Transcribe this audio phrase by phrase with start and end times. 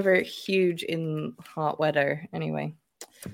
[0.00, 2.74] never huge in hot weather anyway.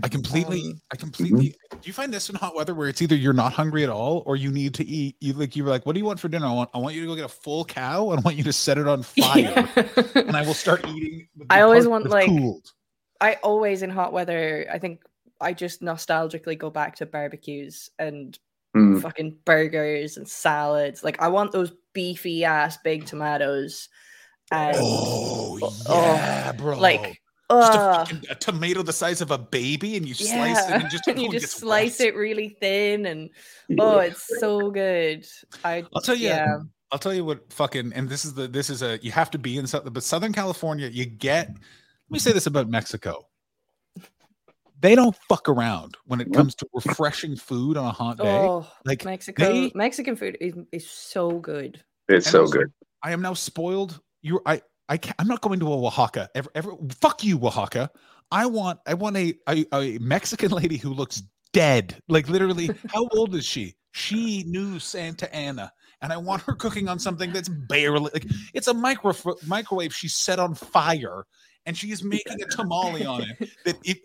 [0.03, 1.55] I completely, Um, I completely.
[1.71, 4.23] Do you find this in hot weather where it's either you're not hungry at all
[4.27, 5.17] or you need to eat?
[5.21, 6.47] You like you're like, what do you want for dinner?
[6.47, 8.43] I want, I want you to go get a full cow and I want you
[8.45, 9.43] to set it on fire,
[9.77, 9.93] Yeah.
[10.17, 11.29] and I will start eating.
[11.51, 12.73] I always want, like, cooled.
[13.21, 15.03] I always in hot weather, I think
[15.41, 18.39] I just nostalgically go back to barbecues and
[18.77, 19.01] Mm.
[19.01, 21.03] fucking burgers and salads.
[21.03, 23.89] Like I want those beefy ass big tomatoes.
[24.53, 26.79] And Oh oh, yeah, oh, bro!
[26.79, 27.21] like
[27.51, 30.91] just a, fucking, a tomato the size of a baby, and you slice it and
[30.91, 32.09] just and you oh, just slice wet.
[32.09, 33.31] it really thin and
[33.79, 35.27] oh it's so good.
[35.65, 36.29] I I'll tell you.
[36.29, 36.59] yeah.
[36.93, 39.39] I'll tell you what fucking and this is the this is a you have to
[39.39, 41.59] be in Southern but Southern California you get let
[42.11, 43.27] me say this about Mexico.
[44.81, 48.25] They don't fuck around when it comes to refreshing food on a hot day.
[48.25, 51.83] Oh like Mexico they- Mexican food is, is so good.
[52.09, 52.73] It's And so also- good.
[53.03, 54.01] I am now spoiled.
[54.27, 57.91] You I I can't, I'm not going to a Oaxaca ever ever fuck you Oaxaca.
[58.31, 61.97] I want I want a, a a Mexican lady who looks dead.
[62.09, 63.77] Like literally how old is she?
[63.93, 68.69] She knew Santa Ana and I want her cooking on something that's barely like it's
[68.69, 69.15] a micro
[69.47, 71.25] microwave she set on fire
[71.65, 73.99] and she is making a tamale on it that it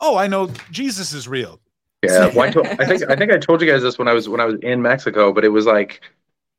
[0.00, 1.60] Oh, I know Jesus is real.
[2.02, 4.12] Yeah, well, I, told, I think I think I told you guys this when I
[4.12, 6.02] was when I was in Mexico, but it was like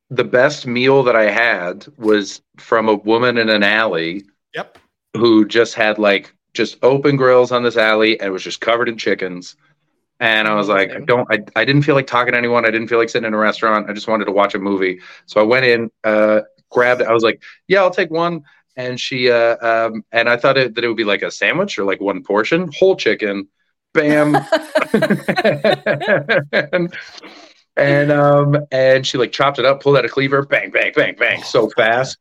[0.09, 4.78] the best meal that I had was from a woman in an alley Yep.
[5.16, 8.88] who just had like just open grills on this alley and it was just covered
[8.89, 9.56] in chickens.
[10.20, 12.66] And I was like, I don't, I, I didn't feel like talking to anyone.
[12.66, 13.89] I didn't feel like sitting in a restaurant.
[13.89, 15.02] I just wanted to watch a movie.
[15.26, 17.08] So I went in, uh, grabbed it.
[17.08, 18.44] I was like, yeah, I'll take one.
[18.78, 21.78] And she, uh, um, and I thought it, that it would be like a sandwich
[21.78, 23.48] or like one portion, whole chicken,
[23.94, 24.36] bam.
[26.53, 26.94] and,
[27.78, 31.16] and um and she like chopped it up, pulled out a cleaver, bang, bang, bang,
[31.18, 32.17] bang, so fast.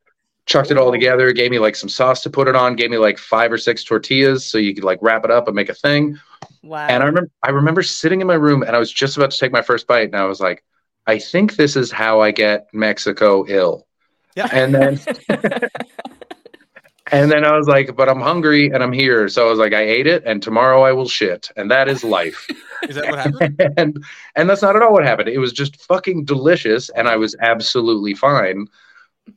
[0.46, 2.98] Chucked it all together, gave me like some sauce to put it on, gave me
[2.98, 5.74] like five or six tortillas so you could like wrap it up and make a
[5.74, 6.18] thing.
[6.62, 6.86] wow.
[6.86, 9.38] And I remember I remember sitting in my room and I was just about to
[9.38, 10.62] take my first bite and I was like,
[11.06, 13.86] I think this is how I get Mexico ill.
[14.36, 14.48] Yeah.
[14.52, 15.00] And then
[17.12, 19.28] and then I was like, but I'm hungry and I'm here.
[19.28, 21.50] So I was like, I ate it and tomorrow I will shit.
[21.56, 22.48] And that is life.
[22.88, 23.60] Is that what happened?
[23.78, 24.04] and
[24.36, 25.28] and that's not at all what happened.
[25.30, 28.66] It was just fucking delicious, and I was absolutely fine.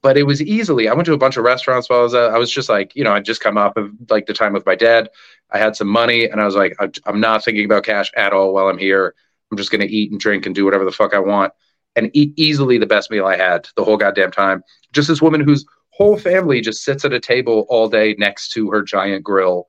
[0.02, 0.90] But it was easily.
[0.90, 2.14] I went to a bunch of restaurants while I was.
[2.14, 4.52] Uh, I was just like, you know, I'd just come off of like the time
[4.52, 5.10] with my dad.
[5.52, 8.54] I had some money, and I was like, I'm not thinking about cash at all
[8.54, 9.16] while I'm here.
[9.50, 11.54] I'm just gonna eat and drink and do whatever the fuck I want,
[11.96, 14.62] and eat easily the best meal I had the whole goddamn time.
[14.92, 15.66] Just this woman whose
[15.98, 19.68] whole family just sits at a table all day next to her giant grill,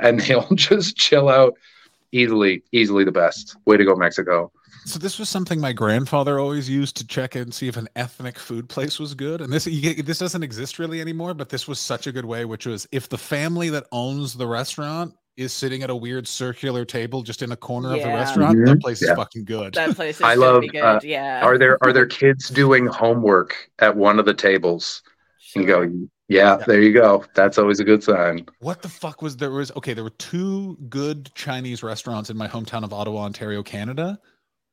[0.00, 1.54] and they all just chill out
[2.10, 3.56] easily, easily the best.
[3.64, 4.50] Way to go, Mexico.
[4.84, 8.36] So this was something my grandfather always used to check and see if an ethnic
[8.36, 9.40] food place was good.
[9.40, 12.66] And this this doesn't exist really anymore, but this was such a good way, which
[12.66, 17.22] was if the family that owns the restaurant is sitting at a weird circular table
[17.22, 18.16] just in a corner of the Yeah.
[18.16, 18.66] restaurant, Mhm.
[18.66, 19.14] that place is Yeah.
[19.14, 19.72] fucking good.
[19.74, 20.76] that place is I love, good.
[20.82, 21.40] uh, yeah.
[21.44, 25.02] Are there are there kids doing homework at one of the tables?
[25.44, 25.64] Sure.
[25.66, 25.82] go,
[26.28, 26.64] yeah, Yeah.
[26.66, 27.24] there you go.
[27.34, 28.46] That's always a good sign.
[28.60, 32.46] What the fuck was there was okay, there were two good Chinese restaurants in my
[32.46, 34.18] hometown of Ottawa, Ontario, Canada.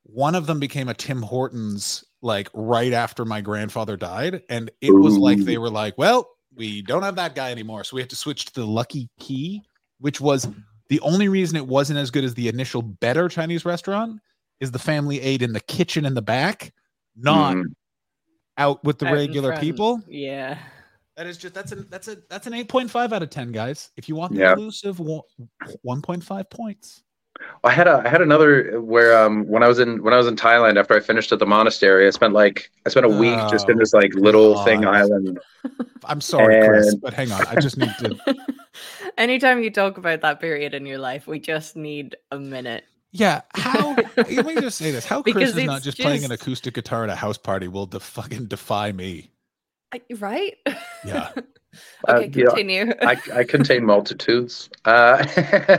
[0.03, 4.91] One of them became a Tim Hortons like right after my grandfather died and it
[4.91, 8.09] was like they were like, well, we don't have that guy anymore, so we had
[8.11, 9.61] to switch to the Lucky Key,
[9.99, 10.47] which was
[10.89, 14.19] the only reason it wasn't as good as the initial better Chinese restaurant
[14.59, 16.73] is the family ate in the kitchen in the back,
[17.15, 17.63] not Mm.
[18.59, 20.01] Out with the Out regular people.
[20.07, 20.57] Yeah.
[21.17, 23.51] That is just that's a that's a that's an eight point five out of ten,
[23.51, 23.89] guys.
[23.97, 24.53] If you want the Yeah.
[24.53, 24.99] elusive
[25.81, 27.03] one point five points.
[27.63, 30.27] I had a I had another where um when I was in when I was
[30.27, 33.37] in Thailand after I finished at the monastery, I spent like I spent a week
[33.49, 35.39] just in Oh, this like little thing island.
[36.05, 37.45] I'm sorry, Chris, but hang on.
[37.47, 38.17] I just need to.
[39.17, 42.85] Anytime you talk about that period in your life, we just need a minute.
[43.11, 43.95] Yeah, how?
[44.17, 47.03] let me just say this: How Chris is not it's just, playing an acoustic guitar
[47.03, 49.31] at a house party will de- fucking defy me.
[49.93, 50.55] I- Right?
[51.05, 51.31] Yeah.
[52.07, 52.91] Uh, okay, yeah, continue.
[53.03, 54.71] I, I contain multitudes.
[54.85, 55.23] Uh,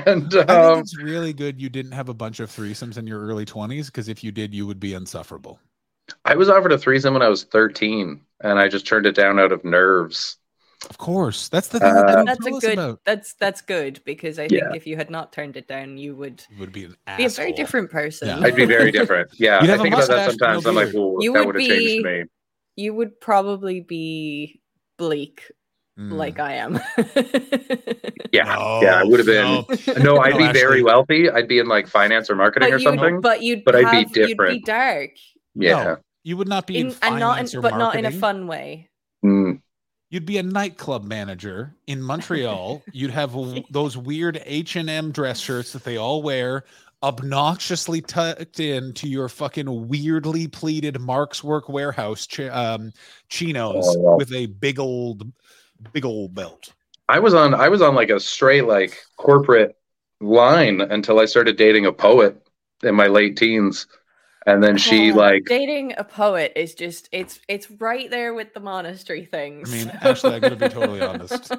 [0.06, 3.08] and I think um, it's really good you didn't have a bunch of threesomes in
[3.08, 5.58] your early twenties because if you did, you would be insufferable.
[6.24, 9.40] I was offered a threesome when I was 13, and I just turned it down
[9.40, 10.36] out of nerves.
[10.88, 12.72] Of course, that's the thing Uh, don't that's a good.
[12.72, 13.00] about.
[13.04, 16.42] That's that's good because I think if you had not turned it down, you would
[16.50, 18.28] You would be an be a very different person.
[18.28, 18.40] Yeah.
[18.40, 19.28] I'd be very different.
[19.38, 20.66] Yeah, You'd I think about that mustache, no sometimes.
[20.66, 20.94] I'm like, beard.
[21.04, 22.24] well, You that would would have changed me.
[22.76, 24.60] You would probably be
[24.98, 25.42] bleak
[25.98, 26.12] Mm.
[26.12, 26.80] like I am.
[28.32, 29.64] Yeah, yeah, I would have been.
[30.02, 30.14] no.
[30.14, 31.28] No, I'd No, be very wealthy.
[31.28, 33.20] I'd be in like finance or marketing but or something.
[33.20, 34.64] but you'd but I'd be have, You'd be different.
[34.64, 35.10] dark,
[35.56, 35.96] yeah.
[36.22, 38.12] You would not be in, in, and not finance in, or but not in a
[38.12, 38.88] fun way.
[39.24, 39.60] Mm.
[40.10, 42.82] You'd be a nightclub manager in Montreal.
[42.92, 43.34] You'd have
[43.70, 46.64] those weird H and M dress shirts that they all wear,
[47.02, 52.92] obnoxiously tucked into your fucking weirdly pleated Mark's Work Wearhouse ch- um,
[53.28, 54.16] chinos Oh, wow.
[54.16, 55.30] with a big old,
[55.92, 56.72] big old belt.
[57.08, 59.76] I was on I was on like a straight like corporate
[60.20, 62.36] line until I started dating a poet
[62.82, 63.86] in my late teens.
[64.46, 68.54] And then she Oh, like dating a poet is just it's it's right there with
[68.54, 69.72] the monastery things.
[69.72, 71.52] I mean, actually, I'm gonna be totally honest.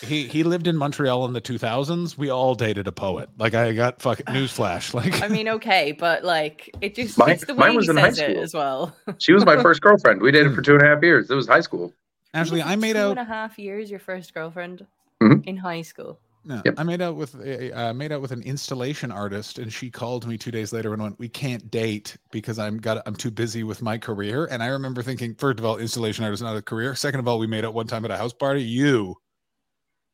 [0.00, 2.16] He he lived in Montreal in the 2000s.
[2.16, 3.30] We all dated a poet.
[3.36, 4.94] Like I got fucking newsflash.
[4.94, 7.88] Like I mean, okay, but like it just Mine- it's the way mine he was
[7.88, 8.42] in high says it school.
[8.42, 8.96] as well.
[9.18, 10.20] she was my first girlfriend.
[10.22, 11.30] We dated for two and a half years.
[11.30, 11.92] It was high school.
[12.34, 14.86] actually, I made two out and a half years your first girlfriend
[15.22, 15.44] Mhm.
[15.46, 16.20] in high school.
[16.48, 16.74] No, Yep.
[16.78, 20.26] I made out with a uh, made out with an installation artist, and she called
[20.26, 23.64] me two days later and went, "We can't date because I'm got I'm too busy
[23.64, 26.62] with my career." And I remember thinking, first of all, installation artist is not a
[26.62, 26.94] career.
[26.94, 28.62] Second of all, we made out one time at a house party.
[28.62, 29.14] You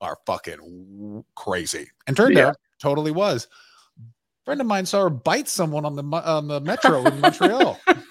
[0.00, 2.48] are fucking crazy, and turned Yeah.
[2.48, 3.46] out totally was.
[4.44, 7.78] friend of mine saw her bite someone on the on the metro in Montreal.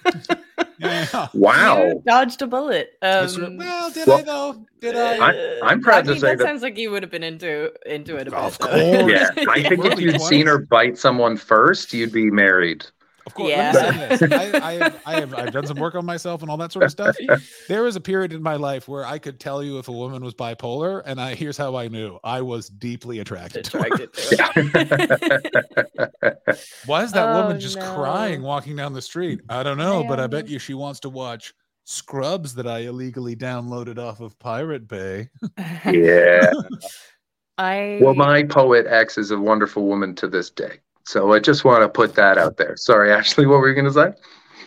[0.83, 1.27] yeah.
[1.33, 1.83] Wow.
[1.83, 2.91] You dodged a bullet.
[3.01, 4.65] Um, well, did well, I though?
[4.81, 5.31] Did I?
[5.31, 7.23] I- I'm proud I to mean, say that, that- sounds like you would have been
[7.23, 8.39] into into it a bit.
[8.39, 8.67] Of though.
[8.67, 9.11] course.
[9.11, 9.29] Yeah.
[9.49, 12.85] I think if you'd seen her bite someone first, you'd be married.
[13.25, 13.71] Of course, Yeah.
[13.73, 14.53] let me say this.
[14.55, 16.83] I, I, have, I have I've done some work on myself and all that sort
[16.85, 17.15] of stuff.
[17.69, 20.23] There was a period in my life where I could tell you if a woman
[20.23, 23.85] was bipolar, and I here's how I knew I was deeply attracted to her.
[23.85, 25.49] Attracted to
[26.21, 26.57] it.
[26.85, 27.95] Why is that Oh, woman just no.
[27.95, 29.39] crying walking down the street?
[29.49, 31.53] I don't know, but I bet you she wants to watch
[31.85, 35.29] Scrubs that I illegally downloaded off of Pirate Bay.
[35.85, 36.51] yeah.
[37.57, 40.79] I Well, my poet ex is a wonderful woman to this day.
[41.05, 42.75] So I just want to put that out there.
[42.77, 44.13] Sorry, Ashley, what were you going to say?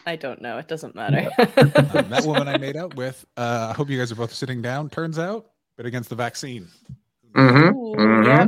[0.06, 0.58] I don't know.
[0.58, 1.28] It doesn't matter.
[1.38, 1.50] Um,
[2.10, 3.24] that woman I made out with.
[3.36, 4.88] Uh, I hope you guys are both sitting down.
[4.90, 5.46] Turns out,
[5.76, 6.68] but against the vaccine.
[7.34, 7.76] Mm-hmm.
[7.76, 8.26] Ooh, Mhm.
[8.26, 8.46] yeah.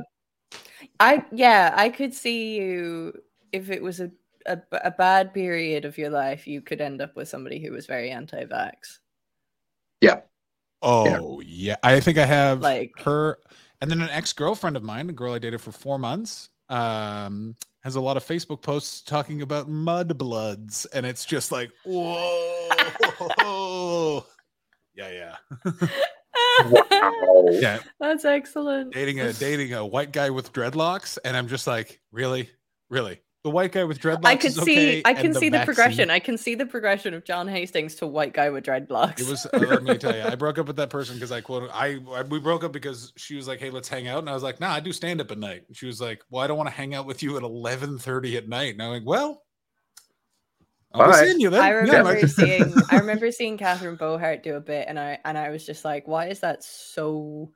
[1.00, 3.12] I yeah, I could see you
[3.52, 4.10] if it was a,
[4.46, 7.86] a a bad period of your life, you could end up with somebody who was
[7.86, 8.98] very anti-vax.
[10.00, 10.20] Yeah.
[10.82, 13.38] Oh yeah, I think I have Like- her,
[13.80, 17.56] and then an ex girlfriend of mine, a girl I dated for four months, um,
[17.82, 22.68] has a lot of Facebook posts talking about mud bloods, and it's just like, whoa,
[24.94, 25.34] yeah,
[25.64, 25.72] yeah,
[26.70, 27.46] Wow.
[27.50, 27.78] yeah.
[28.00, 28.92] That's excellent.
[28.92, 32.50] Dating a dating a white guy with dreadlocks, and I'm just like, really,
[32.90, 34.26] really, the white guy with dreadlocks.
[34.26, 36.10] I could is see okay, I and can see the vaccine- progression.
[36.10, 39.20] I can see the progression of John Hastings to white guy with dreadlocks.
[39.20, 39.46] It was.
[39.46, 41.70] Uh, let me tell you, I broke up with that person because I quote.
[41.72, 44.34] I, I we broke up because she was like, "Hey, let's hang out," and I
[44.34, 46.46] was like, "Nah, I do stand up at night." And she was like, "Well, I
[46.46, 49.06] don't want to hang out with you at eleven thirty at night." And I'm like,
[49.06, 49.42] "Well,
[50.92, 54.54] I'll be seeing you then." I remember like- seeing I remember seeing Catherine Bohart do
[54.56, 57.52] a bit and I and I was just like, why is that so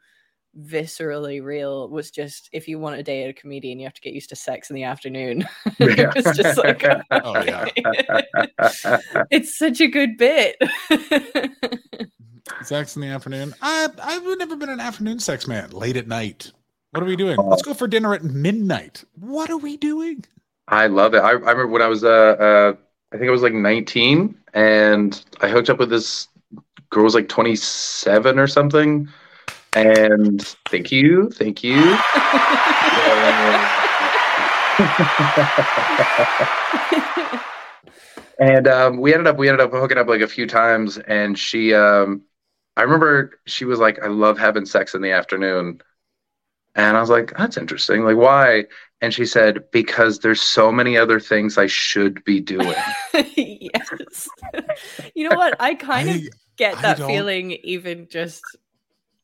[0.61, 1.89] viscerally real?
[1.89, 4.37] Was just if you want to date a comedian, you have to get used to
[4.37, 5.47] sex in the afternoon.
[5.79, 6.11] Yeah.
[6.15, 7.69] it was just like Oh, yeah.
[9.31, 10.57] it's such a good bit.
[12.63, 13.55] sex in the afternoon.
[13.63, 15.71] I I've never been an afternoon sex man.
[15.71, 16.53] Late at night.
[16.93, 17.37] What are we doing?
[17.39, 19.05] Let's go for dinner at midnight.
[19.19, 20.25] What are we doing?
[20.69, 21.19] I love it.
[21.19, 22.75] I, I remember when I was, uh, uh,
[23.13, 26.29] I think I was like 19, and I hooked up with this
[26.91, 29.09] girl who was like 27 or something.
[29.75, 31.77] And thank you, thank you.
[38.39, 41.39] and um, we ended up we ended up hooking up like a few times and
[41.39, 42.23] she um
[42.77, 45.81] i remember she was like i love having sex in the afternoon
[46.75, 48.65] and i was like that's interesting like why
[49.01, 52.75] and she said because there's so many other things i should be doing
[53.37, 54.29] yes.
[55.15, 55.61] You know what?
[55.61, 56.21] I kind of
[56.57, 58.43] get I that don't- feeling even just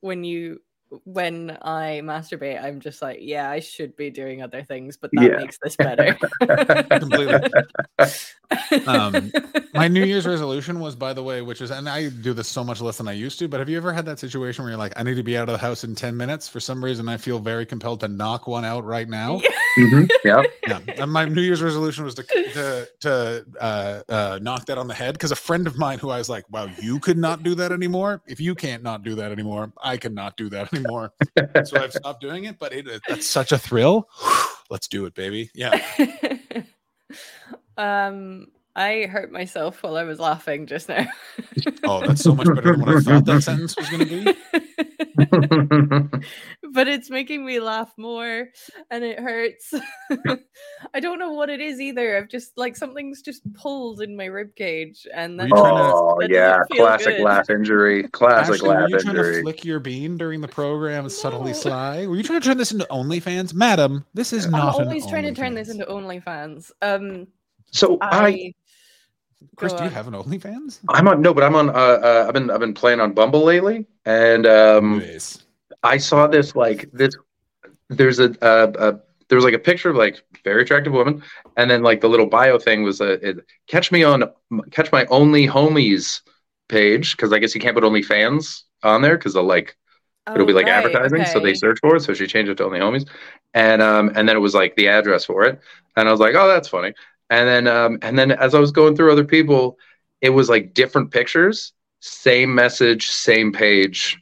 [0.01, 0.61] when you
[1.05, 5.31] when I masturbate, I'm just like, yeah, I should be doing other things, but that
[5.31, 5.37] Yeah.
[5.37, 6.17] makes this better.
[6.99, 7.51] Completely.
[8.87, 9.33] Um,
[9.75, 12.65] my New Year's resolution was, by the way, which is, and I do this so
[12.65, 14.79] much less than I used to, but have you ever had that situation where you're
[14.79, 16.49] like, I need to be out of the house in 10 minutes?
[16.49, 19.41] For some reason, I feel very compelled to knock one out right now.
[19.79, 20.81] Mhm, yeah yeah.
[20.97, 24.95] And my New Year's resolution was to, to, to uh, uh, knock that on the
[24.95, 27.55] head because a friend of mine who I was like, wow, you could not do
[27.57, 28.23] that anymore.
[28.27, 31.13] If you can't not do that anymore, I cannot do that anymore.
[31.65, 34.09] so I've stopped doing it, but it, that's such a thrill.
[34.71, 35.51] Let's do it, baby.
[35.55, 35.81] Yeah.
[37.79, 41.07] um, I hurt myself while I was laughing just now.
[41.85, 44.35] Oh, that's so much better than what I thought that sentence was going to
[46.11, 46.19] be.
[46.73, 48.49] but it's making me laugh more
[48.91, 49.73] and it hurts.
[50.95, 52.17] I don't know what it is either.
[52.17, 55.93] I've just like something's just pulled in my rib cage and then you trying to-
[55.95, 57.25] Oh that yeah, classic good.
[57.25, 58.07] laugh injury.
[58.09, 62.07] Classic Ashley, were laugh you trying to flick your bean during the program subtly sly?
[62.07, 63.55] Were you trying to turn this into OnlyFans?
[63.55, 66.71] Madam, this is not I'm not an always trying to turn this into OnlyFans.
[66.83, 67.29] Um
[67.71, 68.55] So I, I
[69.57, 70.81] Chris, do you have an OnlyFans?
[70.89, 71.71] I'm on no, but I'm on.
[71.71, 75.45] Uh, uh, I've been I've been playing on Bumble lately, and um, Anyways.
[75.83, 77.17] I saw this like this.
[77.89, 78.99] There's a, uh uh
[79.29, 81.23] there was like a picture of like very attractive woman,
[81.57, 84.25] and then like the little bio thing was a it, catch me on
[84.71, 86.21] catch my only homies
[86.69, 89.77] page because I guess you can't put only fans on there because they'll like
[90.35, 92.57] it'll be oh, like right, advertising so they search for it so she changed it
[92.57, 93.09] to only homies
[93.55, 95.59] and um and then it was like the address for it
[95.97, 96.93] and i was like oh that's funny
[97.31, 99.79] and then um and then as i was going through other people
[100.21, 104.17] it was like different pictures same message same page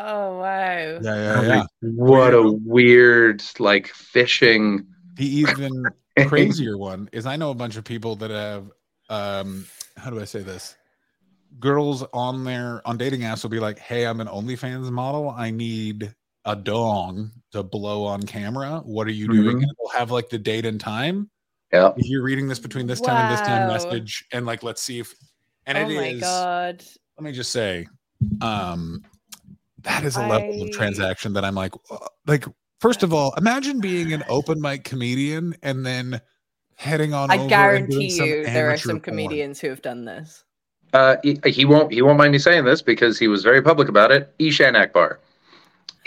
[0.00, 1.00] Oh wow.
[1.00, 1.48] Yeah, yeah, yeah.
[1.60, 5.86] like, what a weird like fishing The even
[6.28, 8.70] crazier one is I know a bunch of people that have
[9.10, 9.66] um
[9.96, 10.76] how do I say this?
[11.58, 15.30] Girls on their on dating apps will be like, Hey, I'm an OnlyFans model.
[15.30, 18.80] I need a dong to blow on camera.
[18.84, 19.56] What are you doing?
[19.56, 19.62] Mhm.
[19.62, 21.30] And they'll have like the date and time.
[21.72, 24.82] Yeah If you're reading this between this time and this time message, and like let's
[24.82, 25.14] see if
[25.66, 26.82] and oh it my is god.
[27.16, 27.86] let me just say,
[28.40, 29.02] um,
[29.82, 32.44] that is a level of transaction that I'm like, uh, like,
[32.80, 36.20] first of all, imagine being an open mic comedian and then
[36.76, 37.30] heading on.
[37.30, 39.02] over I and guarantee doing you there are some porn.
[39.02, 40.44] comedians who have done this.
[40.94, 43.88] uh he, he won't he won't mind me saying this because he was very public
[43.90, 45.20] about it ishan akbar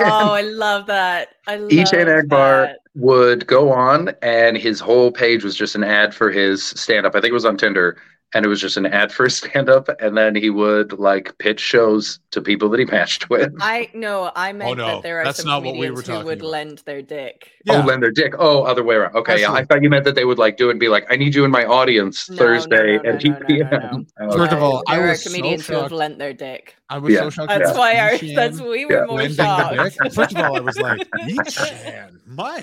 [0.00, 1.28] Oh, I love that.
[1.46, 2.78] I love Ishan Akbar that.
[2.94, 7.14] Would go on, and his whole page was just an ad for his stand up.
[7.14, 7.96] I think it was on Tinder,
[8.34, 9.88] and it was just an ad for his stand up.
[10.00, 13.52] And then he would like pitch shows to people that he matched with.
[13.60, 15.96] I no, I oh, meant no, that there are that's some not what we comedians
[15.96, 16.50] were who would about.
[16.50, 17.50] lend their dick.
[17.64, 17.78] Yeah.
[17.78, 18.34] Oh, lend their dick.
[18.38, 19.14] Oh, other way around.
[19.16, 21.06] Okay, yeah, I thought you meant that they would like do it and be like,
[21.10, 23.46] "I need you in my audience No, Thursday no, no, at no, 2 no, no,
[23.46, 25.88] p.m." no, Oh, First of No, all, I there are was so comedians who have
[25.88, 25.92] shocked.
[25.92, 26.76] lent their dick.
[26.90, 27.20] I was Yeah.
[27.20, 27.48] so shocked.
[27.48, 29.04] That's about why our, Ishan that's we were Yeah.
[29.06, 29.96] more shocked.
[30.14, 32.60] First of all, I was like, Ishan, my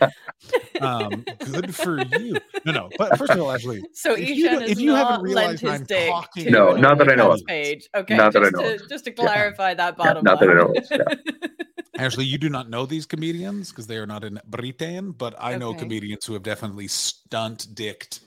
[0.80, 2.36] um, good for you.
[2.64, 4.94] No, no, but first of all, Ashley, So If you Ishan don't- has if you
[4.94, 7.46] haven't not lent realized his I'm dick talking to No, not that I know OnlyFans.
[7.46, 7.88] Page.
[7.94, 10.52] Okay, Not that I just know to, just to clarify that bottom not that I
[10.54, 10.72] line.
[10.72, 11.18] know of,
[11.98, 15.56] Ashley, you do not know these comedians because they are not in Britain, but I
[15.56, 18.20] know comedians who have definitely stunt dicked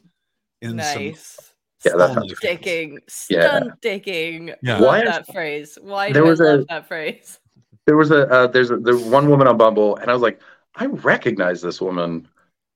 [0.61, 1.37] in nice.
[1.85, 3.25] Yeah, that some sounds OnlyFans.
[3.29, 3.57] Yeah.
[3.57, 4.55] stunt dicking.
[4.61, 4.81] Yeah.
[4.81, 5.77] Why is- that phrase?
[5.81, 7.39] Why There do I was a- love that phrase?
[7.85, 10.39] There was a uh, there's a, there's one woman on Bumble, and I was like,
[10.75, 12.27] I recognize this woman.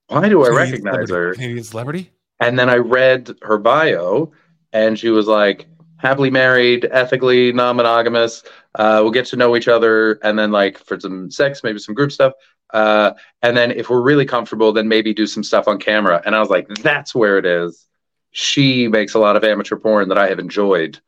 [0.08, 1.14] Why do I Canadian recognize celebrity.
[1.14, 1.34] her?
[1.34, 2.12] Canadian celebrity?
[2.40, 4.32] And then I read her bio,
[4.72, 8.44] and she was like, happily married, ethically non-monogamous.
[8.76, 11.96] Uh, we'll get to know each other, and then like for some sex, maybe some
[11.96, 12.34] group stuff.
[12.74, 13.12] Uh,
[13.42, 16.22] and then if we're really comfortable, then maybe do some stuff on camera.
[16.26, 17.88] And I was like, that's where it is.
[18.32, 21.00] She makes a lot of amateur porn that I have enjoyed,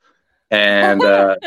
[0.50, 1.36] and uh,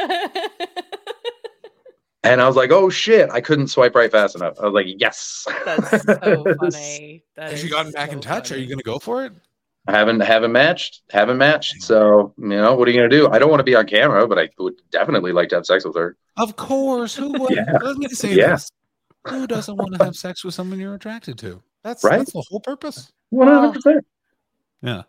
[2.23, 4.59] and I was like, oh shit, I couldn't swipe right fast enough.
[4.61, 5.47] I was like, yes.
[5.65, 7.25] That's so funny.
[7.37, 8.53] That Have you gotten back in touch?
[8.53, 9.33] Are you going to go for it?
[9.87, 11.83] I haven't haven't matched, haven't matched.
[11.83, 13.29] So you know, what are you gonna do?
[13.31, 15.85] I don't want to be on camera, but I would definitely like to have sex
[15.85, 16.17] with her.
[16.39, 17.15] Of course.
[17.15, 17.51] Who would?
[17.55, 17.79] Yeah.
[17.83, 18.53] Let me say Yeah.
[18.53, 18.71] this.
[19.27, 21.63] Who doesn't want to have sex with someone you're attracted to?
[21.83, 22.17] That's Right?
[22.19, 23.13] that's the whole purpose.
[23.29, 24.07] One hundred percent.
[24.81, 25.03] Yeah.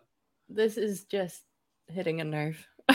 [0.48, 1.42] This is just
[1.88, 2.66] hitting a nerve.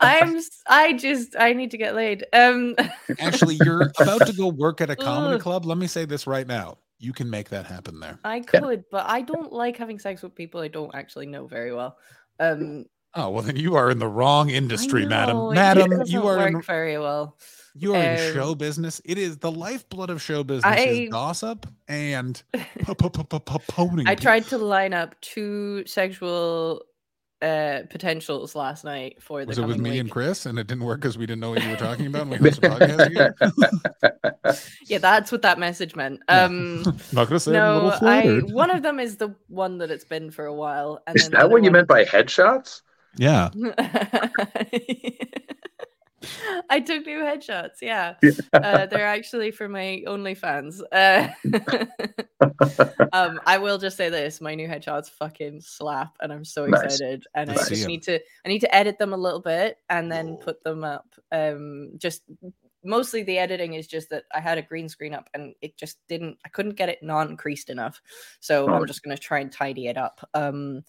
[0.00, 0.40] I'm.
[0.66, 1.36] I just.
[1.38, 2.24] I need to get laid.
[2.32, 2.74] Um.
[3.20, 5.40] Actually, you're about to go work at a comedy Ugh.
[5.40, 5.64] club.
[5.64, 6.78] Let me say this right now.
[6.98, 8.18] You can make that happen there.
[8.24, 11.72] I could, but I don't like having sex with people I don't actually know very
[11.74, 11.98] well.
[12.40, 15.36] Um, Oh well, then you are in the wrong industry, I madam.
[15.38, 17.36] it Madam, doesn't you are work in, very well.
[17.74, 19.00] you are in um, show business.
[19.04, 22.42] It is the lifeblood of show business I- is gossip and
[23.68, 24.06] poning.
[24.06, 26.82] I tried to line up two sexual
[27.42, 30.00] uh potentials last night for the Was it with coming me week.
[30.00, 32.22] and Chris, and it didn't work because we didn't know what you were talking about?
[32.22, 34.22] And we hosted a podcast?
[34.86, 36.20] Yeah, that's what that message meant.
[36.28, 36.82] Um.
[36.86, 38.52] I'm not gonna say I'm a no, little I flattered.
[38.52, 41.02] one of them is the one that it's been for a while.
[41.06, 42.80] And Is then that other what you one- meant by headshots?
[43.16, 43.50] Yeah.
[46.70, 47.76] I took new headshots.
[47.80, 48.32] Yeah, Yeah.
[48.52, 50.80] uh, they're actually for my OnlyFans.
[50.90, 51.28] Uh,
[53.12, 56.82] um, I will just say this: my new headshots fucking slap, and I'm so Nice.
[56.84, 57.26] excited.
[57.34, 57.68] And I Nice.
[57.68, 60.82] just need to, I need to edit them a little bit and then put them
[60.84, 61.06] up.
[61.30, 62.22] Um, just
[62.82, 65.98] mostly the editing is just that I had a green screen up and it just
[66.08, 66.38] didn't.
[66.44, 68.00] I couldn't get it non-creased enough,
[68.40, 68.74] so Oh.
[68.74, 70.26] I'm just gonna try and tidy it up.
[70.34, 70.82] Um,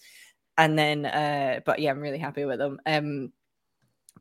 [0.58, 3.32] and then uh but yeah i'm really happy with them um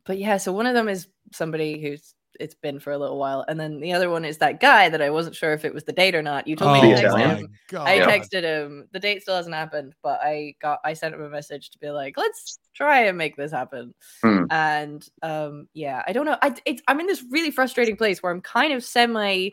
[0.05, 3.45] but yeah so one of them is somebody who's it's been for a little while.
[3.47, 5.83] And then the other one is that guy that I wasn't sure if it was
[5.83, 6.47] the date or not.
[6.47, 7.47] You told me to text him.
[7.49, 7.87] Oh God.
[7.87, 8.87] I texted him.
[8.91, 11.89] The date still hasn't happened, but I got I sent him a message to be
[11.89, 13.93] like, let's try and make this happen.
[14.21, 14.45] Hmm.
[14.49, 16.37] And um, yeah, I don't know.
[16.41, 19.49] I it's, I'm in this really frustrating place where I'm kind of semi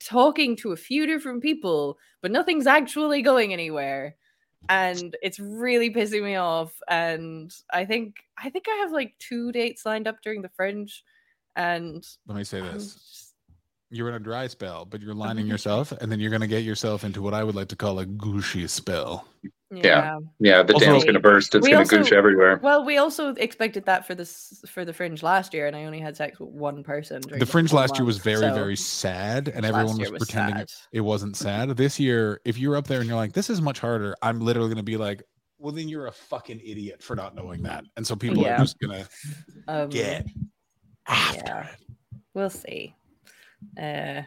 [0.00, 4.16] talking to a few different people, but nothing's actually going anywhere.
[4.68, 6.72] And it's really pissing me off.
[6.88, 11.02] And I think I think I have like two dates lined up during the fringe.
[11.56, 12.94] And Let me say this.
[12.94, 13.34] just-
[13.90, 17.04] You're in a dry spell, but you're lining yourself, and then you're gonna get yourself
[17.04, 19.28] into what I would like to call a gushy spell.
[19.72, 20.18] Yeah.
[20.38, 21.54] Yeah, the Also- dam's gonna burst.
[21.54, 22.60] It's gonna also- goosh everywhere.
[22.62, 26.00] Well, we also expected that for this for the fringe last year, and I only
[26.00, 27.22] had sex with one person.
[27.22, 30.56] The fringe whole last year was very, so very sad, and everyone year was pretending
[30.58, 31.70] it, it wasn't sad.
[31.76, 34.68] This year, if you're up there and you're like, "This is much harder," I'm literally
[34.68, 35.22] gonna be like,
[35.58, 38.56] "Well, then you're a fucking idiot for not knowing that." And so people Yeah.
[38.56, 39.06] are just gonna
[39.68, 40.26] Um, get
[41.06, 41.66] after yeah.
[41.68, 41.76] it.
[42.34, 42.94] We'll see.
[43.80, 44.22] Uh,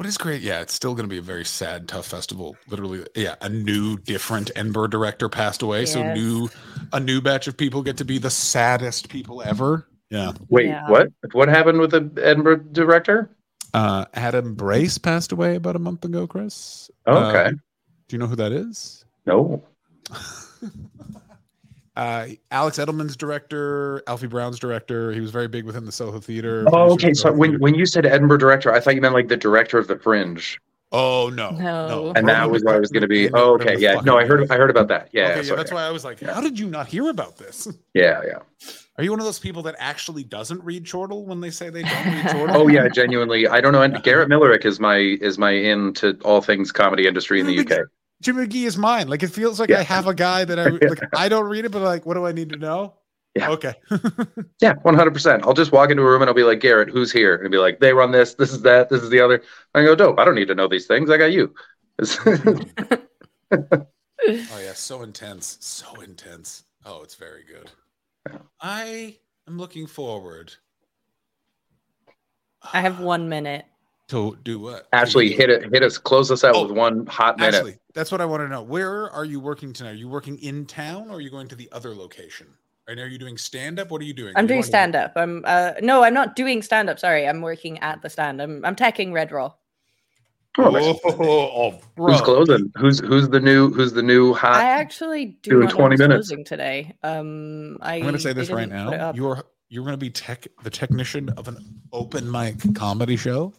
[0.00, 0.40] What is great?
[0.40, 2.56] Yeah, it's still going to be a very sad, tough festival.
[2.68, 6.48] Literally, yeah, a new, different Edinburgh director passed away, so new,
[6.94, 9.86] a new batch of people get to be the saddest people ever.
[10.08, 10.88] Yeah, Wait, Yeah.
[10.88, 11.08] what?
[11.32, 13.28] What happened with the Edinburgh director?
[13.74, 16.26] uh, Adam Brace passed away about a month ago.
[16.26, 17.50] Chris, Oh, Uh, okay.
[18.08, 19.04] do you know who that is?
[19.26, 19.62] no.
[22.00, 25.12] Uh, Alex Edelman's director, Alfie Brown's director.
[25.12, 26.64] He was very big within the Soho Theater.
[26.72, 27.10] Oh, okay.
[27.10, 27.62] of So when Theater.
[27.62, 30.58] when you said Edinburgh director, I thought you meant like the director of the Fringe,
[30.92, 32.12] oh no, No.
[32.16, 33.30] and that was what I was going to be.
[33.34, 33.76] Oh, okay.
[33.78, 34.00] Yeah.
[34.02, 34.50] No, I heard.
[34.50, 35.10] I heard about that.
[35.12, 35.28] Yeah.
[35.28, 35.56] okay, yeah, sorry.
[35.58, 36.32] that's why I was like, Yeah.
[36.32, 37.68] how did you not hear about this?
[37.92, 38.22] Yeah.
[38.26, 38.38] Yeah.
[38.96, 41.82] Are you one of those people that actually doesn't read Chortle when they say they
[41.82, 42.56] don't read Chortle?
[42.56, 42.88] Oh yeah.
[42.88, 43.82] Genuinely, I don't know.
[43.82, 47.58] And Garrett Millerick is my is my in to all things comedy industry in the
[47.60, 47.80] UK.
[48.22, 49.08] Jim McGee is mine.
[49.08, 49.78] Like it feels like Yeah.
[49.78, 51.00] I have a guy that I like.
[51.14, 52.94] I don't read it, but like, what do I need to know?
[53.34, 53.50] Yeah.
[53.50, 53.74] Okay.
[54.60, 55.44] Yeah, one hundred percent.
[55.46, 57.36] I'll just walk into a room and I'll be like, Garrett, who's here?
[57.36, 58.34] And be like, they run this.
[58.34, 58.90] This is that.
[58.90, 59.42] This is the other.
[59.74, 60.18] I go, dope.
[60.18, 61.08] I don't need to know these things.
[61.10, 61.54] I got you.
[63.52, 63.86] oh
[64.28, 66.64] yeah, so intense, so intense.
[66.84, 67.70] Oh, it's very good.
[68.60, 70.54] I am looking forward.
[72.72, 73.64] I have one minute.
[74.10, 74.86] To do what?
[74.92, 75.72] Ashley, hit it.
[75.72, 75.98] Hit us.
[75.98, 77.54] Close us out Oh, with one hot minute.
[77.54, 78.62] Ashley, that's what I want to know.
[78.62, 79.90] Where are you working tonight?
[79.92, 82.46] Are you working in town or are you going to the other location?
[82.88, 83.90] And are you doing stand up?
[83.90, 84.32] What are you doing?
[84.36, 85.12] I'm You doing stand up.
[85.16, 86.98] I'm uh no, I'm not doing stand up.
[86.98, 88.42] Sorry, I'm working at the stand.
[88.42, 89.52] I'm I'm teching Red Raw.
[90.58, 91.78] Oh.
[91.96, 92.72] Who's closing?
[92.76, 94.56] Who's who's the new who's the new hot?
[94.56, 96.28] I actually do doing not 20 minutes.
[96.28, 96.96] closing today.
[97.04, 99.12] Um, I I'm going to say this right didn't put it now.
[99.14, 101.58] You're you're going to be tech the technician of an
[101.92, 103.52] open mic comedy show.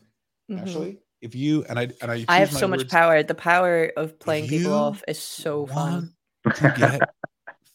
[0.51, 0.61] Mhm.
[0.61, 3.23] Ashley, if you and I and I, I have choose my so much power.
[3.23, 6.13] The power of playing people off is so fun.
[6.55, 7.01] to get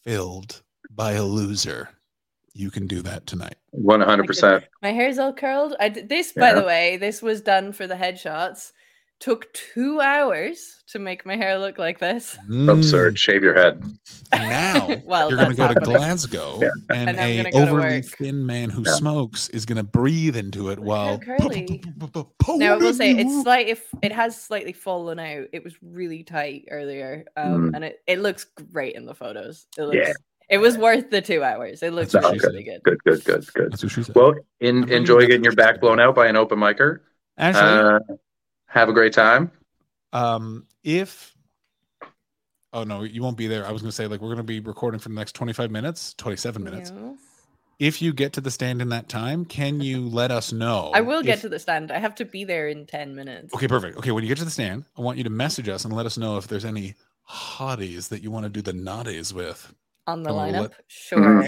[0.03, 0.61] filled
[0.91, 1.89] by a loser,
[2.53, 3.55] you can do that tonight.
[3.71, 4.65] One hundred percent.
[4.81, 5.75] My hair's all curled.
[5.79, 6.59] I did this, by Yeah.
[6.59, 6.97] the way.
[6.97, 8.71] This was done for the headshots.
[9.19, 12.37] Took two hours to make my hair look like this.
[12.69, 13.17] Absurd.
[13.17, 13.81] Shave your head.
[13.81, 13.97] Mm.
[14.49, 15.79] Now Well, you're going to go to.
[15.79, 16.69] Glasgow, Yeah.
[16.91, 18.91] and, And a gonna go to overly thin man who Yeah.
[18.93, 21.17] smokes is going to breathe into it while.
[21.17, 21.81] curly.
[22.47, 23.67] Now I will say it's slight.
[23.67, 27.75] If it has slightly fallen out, it was really tight earlier, um, Mm.
[27.75, 29.65] and it, it looks great in the photos.
[29.79, 29.95] It looks.
[29.97, 30.13] Yeah.
[30.49, 31.81] It was worth the two hours.
[31.83, 32.83] It looks That's really, she really good.
[32.83, 33.03] Good.
[33.03, 33.23] Good.
[33.25, 33.53] Good.
[33.53, 33.71] Good.
[33.71, 34.15] That's what she said.
[34.15, 36.99] Well, in, enjoy getting your back blown out by an open micer.
[37.37, 37.99] Ashley, Uh,
[38.77, 39.51] have a great time.
[40.13, 41.35] um, if
[42.73, 43.65] oh no, you won't be there.
[43.65, 45.71] I was going to say like we're going to be recording for the next 25
[45.71, 46.93] minutes, 27 minutes.
[46.95, 47.17] Yes.
[47.79, 50.91] If you get to the stand in that time, can you let us know?
[50.93, 51.91] I will get if- to the stand.
[51.91, 53.53] I have to be there in ten minutes.
[53.53, 53.97] Okay, perfect.
[53.97, 56.05] Okay, when you get to the stand, I want you to message us and let
[56.05, 56.95] us know if there's any
[57.29, 59.73] hotties that you want to do the naughties with.
[60.07, 61.45] On the Oh, lineup, what- sure,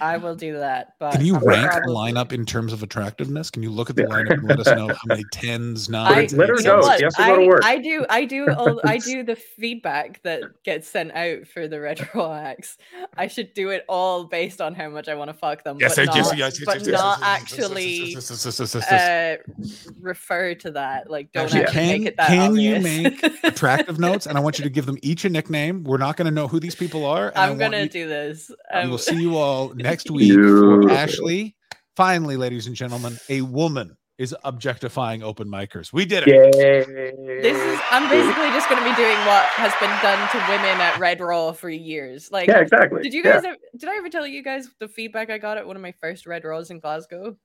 [0.00, 0.94] I will do that.
[0.98, 3.50] But Can you I'll rank the lineup in terms of attractiveness?
[3.50, 6.34] Can you look at the lineup and let us know how many tens, I, nines?
[6.34, 6.80] Let her know know.
[6.80, 6.98] what?
[6.98, 7.64] She has to go to I, work.
[7.64, 8.04] I do.
[8.10, 8.50] I do.
[8.52, 12.78] All, I do the feedback that gets sent out for the retro acts.
[13.16, 15.94] I should do it all based on how much I want to fuck them, Yes,
[15.94, 18.44] but yes, yes, not, yes, yes, but yes, yes, not yes, yes, actually yes, yes,
[18.44, 19.46] yes, yes, yes, yes.
[19.46, 21.08] uh, refer to that.
[21.08, 24.40] Like, don't Actually, actually can- make it that can you make attractive notes, and I
[24.40, 25.84] want you to give them each a nickname.
[25.84, 27.28] We're not going to know who these people are.
[27.28, 28.50] And I I'm gonna you- do this.
[28.74, 31.54] We Um, will see you all next week for Ashley.
[31.96, 35.92] Finally, ladies and gentlemen, a woman is objectifying open micers.
[35.92, 36.28] We did it.
[36.28, 36.84] Yay.
[37.42, 37.80] this is.
[37.90, 41.52] I'm basically just gonna be doing what has been done to women at Red Raw
[41.52, 42.30] for years.
[42.30, 43.02] Like, Yeah, exactly.
[43.02, 43.32] did you Yeah.
[43.34, 43.44] guys?
[43.44, 45.92] Ever, did I ever tell you guys the feedback I got at one of my
[46.00, 47.36] first Red Raws in Glasgow?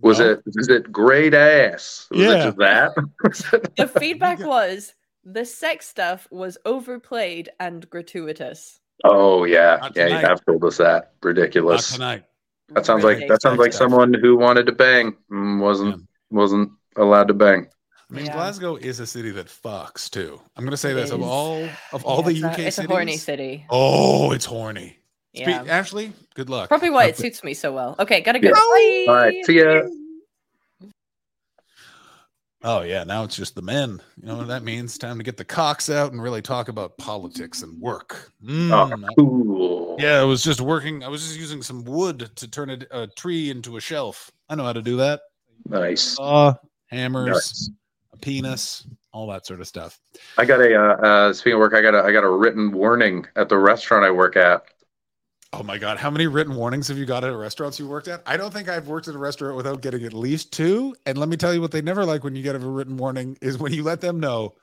[0.00, 0.32] Was No.
[0.32, 2.06] it was it great ass?
[2.10, 2.30] Was Yeah.
[2.30, 3.72] it just that?
[3.76, 8.78] The feedback was the sex stuff was overplayed and gratuitous.
[9.04, 9.78] Oh yeah.
[9.80, 11.12] Not Yeah, you have told us that.
[11.22, 11.92] Not Ridiculous.
[11.92, 12.24] tonight.
[12.70, 13.90] That sounds like that sounds like stuff.
[13.90, 17.68] someone who wanted to bang mm, wasn't wasn't allowed to bang.
[18.10, 18.32] I mean, Yeah.
[18.34, 20.40] Glasgow is a city that fucks too.
[20.56, 22.90] I'm gonna say It this of all of all Yeah, the UK a, it's cities.
[22.90, 23.66] a horny city.
[23.70, 24.98] Oh, it's horny.
[25.34, 25.64] Spe- Yeah.
[25.68, 26.68] Ashley, good luck.
[26.68, 27.94] Probably why it suits me so well.
[27.98, 28.48] Okay, gotta go.
[28.48, 28.54] Yeah.
[28.54, 29.04] Bye.
[29.08, 29.82] All right, see ya.
[32.64, 34.00] Oh yeah, now it's just the men.
[34.20, 34.96] You know what that means?
[34.98, 38.32] Time to get the cocks out and really talk about politics and work.
[38.44, 39.96] Mm, Oh, cool.
[39.98, 41.04] Yeah, I was just working.
[41.04, 44.30] I was just using some wood to turn a, a tree into a shelf.
[44.48, 45.20] I know how to do that.
[45.68, 46.02] Nice.
[46.02, 46.54] Saw,
[46.86, 47.70] hammers, Nice.
[48.12, 49.98] a penis, all that sort of stuff.
[50.38, 52.72] I got a uh, uh, speaking of work, I got a I got a written
[52.72, 54.64] warning at the restaurant I work at.
[55.58, 58.22] Oh my god, how many written warnings have you got at restaurants you worked at?
[58.26, 60.94] I don't think I've worked at a restaurant without getting at least two.
[61.06, 63.38] And let me tell you what they never like when you get a written warning
[63.40, 64.54] is when you let them know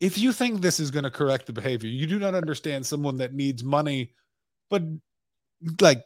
[0.00, 3.16] if you think this is going to correct the behavior, you do not understand someone
[3.18, 4.12] that needs money,
[4.70, 4.82] but
[5.80, 6.02] like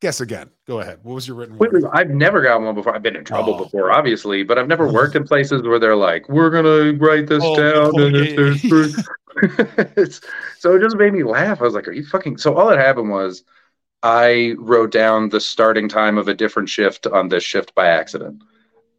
[0.00, 0.50] guess again.
[0.66, 0.98] Go ahead.
[1.02, 1.88] What was your written Wait, warning?
[1.92, 2.94] I've never gotten one before.
[2.94, 3.64] I've been in trouble Oh.
[3.64, 7.42] before, obviously, but I've never worked in places where they're like, "We're gonna write this
[7.44, 10.20] Oh, down," oh, and yeah, if there's
[10.58, 11.60] so it just made me laugh.
[11.60, 13.44] I was like, "Are you fucking?" So all that happened was,
[14.02, 18.42] I wrote down the starting time of a different shift on this shift by accident,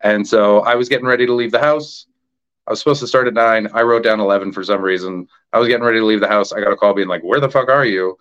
[0.01, 2.07] and so I was getting ready to leave the house.
[2.67, 3.69] I was supposed to start at nine.
[3.73, 5.27] I wrote down eleven for some reason.
[5.53, 6.51] I was getting ready to leave the house.
[6.51, 8.17] I got a call being like, "Where the fuck are you?"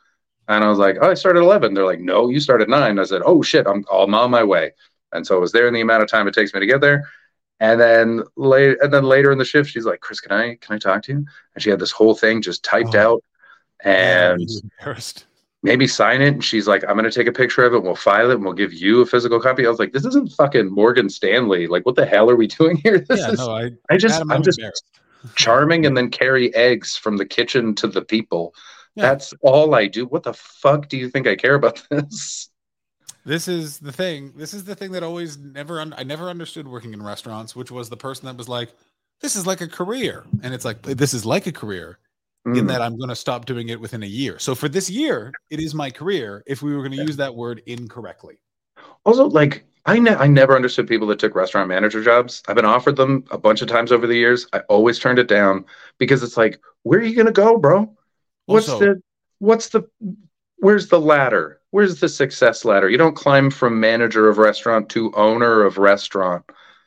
[0.49, 1.75] And I was like, "Oh, I started at 11.
[1.75, 2.99] They're like, "No, you started at 9.
[3.01, 4.73] I said, "Oh shit, I'm I'm on my way."
[5.13, 6.81] And so I was there in the amount of time it takes me to get
[6.81, 7.09] there.
[7.59, 10.77] And then late, and then later in the shift, she's like, "Chris, can I can
[10.77, 13.15] I talk to you?" And she had this whole thing just typed Oh.
[13.15, 13.25] out,
[13.83, 14.41] and
[14.79, 15.26] embarrassed.
[15.67, 16.29] Maybe sign it.
[16.29, 17.77] And she's like, "I'm gonna take a picture of it.
[17.77, 20.05] and We'll file it, and we'll give you a physical copy." I was like, "This
[20.07, 21.67] isn't fucking Morgan Stanley.
[21.67, 22.99] Like, what the hell are we doing here?
[23.01, 24.61] This Yeah, is no, I, I just Adam, I'm I'm just
[25.35, 28.55] charming and then carry eggs from the kitchen to the people.
[28.95, 29.03] Yeah.
[29.03, 30.07] That's all I do.
[30.07, 32.49] What the fuck do you think I care about this?
[33.27, 34.33] This is the thing.
[34.37, 37.71] This is the thing that always never un- I never understood working in restaurants, which
[37.71, 38.71] was the person that was like,
[39.21, 41.99] "This is like a career," and it's like this is like a career
[42.47, 42.69] in Mm.
[42.69, 44.39] that I'm going to stop doing it within a year.
[44.39, 46.43] So for this year, it is my career.
[46.47, 48.39] If we were going to use that word incorrectly,
[49.05, 52.43] Also, like I ne- I never understood people that took restaurant manager jobs.
[52.49, 54.47] I've been offered them a bunch of times over the years.
[54.53, 55.65] I always turned it down
[55.99, 57.97] because it's like, where are you gonna go, bro?
[58.47, 59.03] What's Also- the
[59.39, 59.83] what's the
[60.59, 61.61] where's the ladder?
[61.71, 62.89] Where's the success ladder?
[62.89, 66.45] You don't climb from manager of restaurant to owner of restaurant.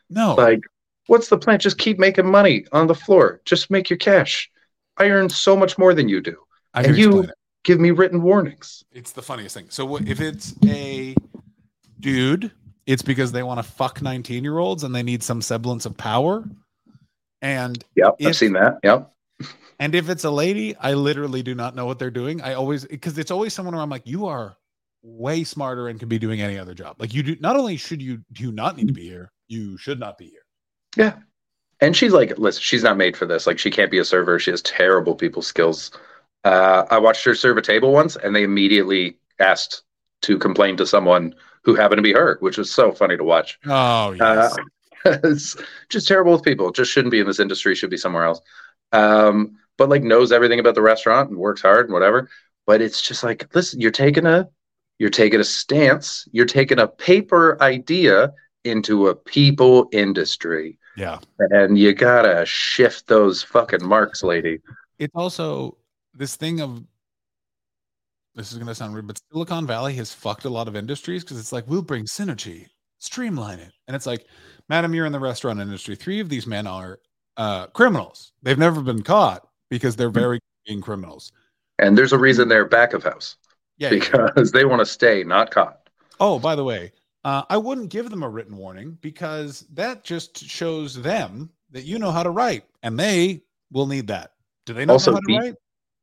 [0.10, 0.62] no, Like,
[1.08, 1.60] what's the plan?
[1.60, 3.42] Just keep making money on the floor.
[3.46, 4.50] Just make your cash.
[5.00, 6.36] I earn so much more than you do.
[6.74, 7.30] I and you-
[7.66, 8.86] Give me written warnings.
[8.92, 9.68] It's the funniest thing.
[9.70, 11.14] So if it's a
[12.00, 12.52] dude,
[12.86, 15.98] it's because they want to fuck 19 year olds and they need some semblance of
[15.98, 16.46] power.
[17.42, 18.80] And Yep, I've seen that.
[18.84, 19.12] Yep.
[19.82, 22.42] And if it's a lady, I literally do not know what they're doing.
[22.42, 24.58] I always because it's always someone where I'm like, you are
[25.02, 26.98] way smarter and can be doing any other job.
[27.00, 29.78] Like you do not only should you do you not need to be here, you
[29.78, 30.42] should not be here.
[30.98, 31.14] Yeah.
[31.82, 33.48] And she's like, listen, she's not made for this.
[33.48, 34.38] Like, she can't be a server.
[34.38, 35.92] She has terrible people skills.
[36.44, 39.84] Uh, I watched her serve a table once, and they immediately asked
[40.24, 43.60] to complain to someone who happened to be her, which was so funny to watch.
[43.66, 44.58] Oh yes.
[44.58, 44.64] Uh,
[45.24, 45.56] it's
[45.90, 46.72] just terrible with people.
[46.72, 47.76] Just shouldn't be in this industry.
[47.76, 48.42] Should be somewhere else.
[48.92, 52.30] Um, but like knows everything about the restaurant and works hard and whatever.
[52.66, 54.50] But it's just like, listen, you're taking a,
[55.00, 56.28] you're taking a stance.
[56.32, 58.34] You're taking a paper idea
[58.66, 61.20] into a people industry yeah.
[61.40, 64.60] and you gotta shift those fucking marks, lady.
[65.00, 65.78] It's also
[66.14, 66.84] this thing of
[68.36, 71.40] this is gonna sound rude, but Silicon Valley has fucked a lot of industries because
[71.40, 72.68] it's like we'll bring synergy,
[73.00, 73.72] streamline it.
[73.88, 74.26] And it's like,
[74.68, 75.96] madam, you're in the restaurant industry.
[75.96, 77.00] Three of these men are
[77.38, 78.34] uh criminals.
[78.44, 81.32] They've never been caught because they're very being criminals.
[81.80, 83.38] And there's a reason they're back of house
[83.78, 83.92] Yeah.
[83.92, 84.00] yeah.
[84.00, 85.90] because they want to stay, not caught.
[86.20, 86.92] Oh, by the way,
[87.24, 92.00] uh, I wouldn't give them a written warning because that just shows them that you
[92.00, 94.32] know how to write, and they will need that.
[94.66, 95.56] Do they not Also, know how to do write?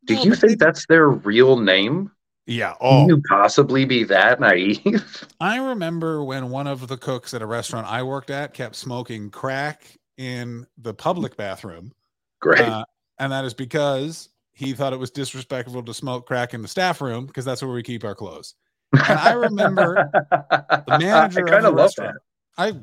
[0.07, 2.11] Do No, you but they- think that's their real name?
[2.49, 2.71] Yeah.
[2.75, 5.27] Can Oh, you possibly be that naive?
[5.41, 9.31] I remember when one of the cooks at a restaurant I worked at kept smoking
[9.31, 9.85] crack
[10.17, 11.93] in the public bathroom,
[12.41, 12.61] Great.
[12.61, 12.85] uh,
[13.19, 17.01] and that is because he thought it was disrespectful to smoke crack in the staff
[17.01, 18.55] room because that's where we keep our clothes.
[18.93, 22.17] And I remember the manager I kind of love restaurant.
[22.59, 22.75] I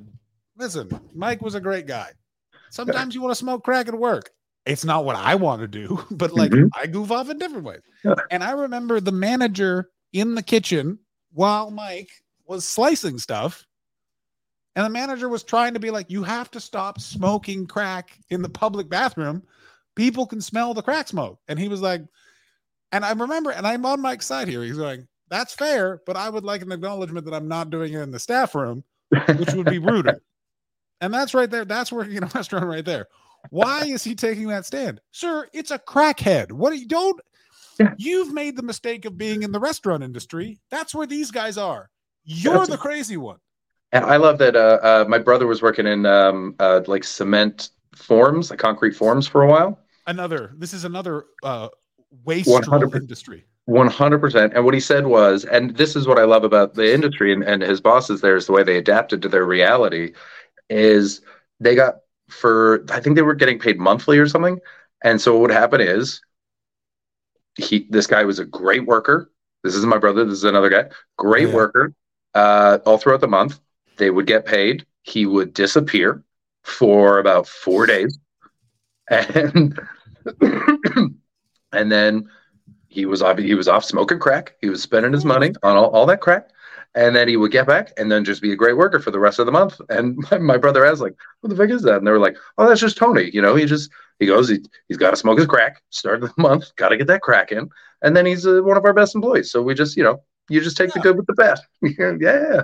[0.57, 2.11] listen, Mike was a great guy.
[2.69, 4.31] Sometimes you want to smoke crack at work.
[4.65, 6.69] It's not what I want to do, but like Mhm.
[6.75, 7.81] I goof off in different ways.
[8.31, 10.99] And I remember the manager in the kitchen
[11.31, 12.09] while Mike
[12.45, 13.65] was slicing stuff.
[14.75, 18.41] And the manager was trying to be like, you have to stop smoking crack in
[18.41, 19.43] the public bathroom.
[19.95, 21.39] People can smell the crack smoke.
[21.47, 22.01] And he was like,
[22.91, 24.63] and I remember, and I'm on Mike's side here.
[24.63, 27.99] He's going, That's fair, but I would like an acknowledgement that I'm not doing it
[28.01, 30.21] in the staff room, which would be ruder.
[31.01, 31.65] and that's right there.
[31.65, 33.07] That's working in a restaurant right there.
[33.49, 35.01] Why is he taking that stand?
[35.11, 36.51] Sir, it's a crackhead.
[36.51, 37.19] What do you don't
[37.97, 40.59] you've made the mistake of being in the restaurant industry.
[40.69, 41.89] That's where these guys are.
[42.23, 43.37] You're That's- the crazy one.
[43.91, 44.55] And I love that.
[44.55, 49.27] Uh, uh, my brother was working in um, uh, like cement forms, like concrete forms,
[49.27, 49.79] for a while.
[50.07, 51.69] Another, this is another uh
[52.23, 52.95] wastrel 100%.
[52.95, 53.45] industry.
[53.65, 54.53] One hundred percent.
[54.53, 57.43] And what he said was, and this is what I love about the industry and,
[57.43, 60.13] and his bosses there is the way they adapted to their reality.
[60.69, 61.21] Is
[61.59, 61.97] they got
[62.29, 64.59] for I think they were getting paid monthly or something.
[65.03, 66.21] And so what would happen is
[67.55, 69.29] he this guy was a great worker.
[69.63, 70.25] This is my brother.
[70.25, 70.85] This is another guy.
[71.17, 71.55] Great Yeah.
[71.55, 71.93] worker.
[72.33, 73.59] Uh, all throughout the month,
[73.97, 74.85] they would get paid.
[75.03, 76.23] He would disappear
[76.63, 78.17] for about four days,
[79.09, 79.79] and
[81.71, 82.29] and then
[82.93, 83.37] he was off.
[83.37, 84.55] He was off smoking crack.
[84.61, 86.49] He was spending his money on all, all that crack,
[86.95, 89.19] and then he would get back and then just be a great worker for the
[89.19, 89.81] rest of the month.
[89.89, 92.37] And my, my brother asked, like, "What the fuck is that?" And they were like,
[92.57, 93.29] "Oh, that's just Tony.
[93.33, 95.81] You know, he just he goes, he, he's got to smoke his crack.
[95.89, 97.69] Start of the month, got to get that crack in,
[98.01, 99.51] and then he's uh, one of our best employees.
[99.51, 101.59] So we just, you know, you just take the good with the bad.
[102.21, 102.63] yeah.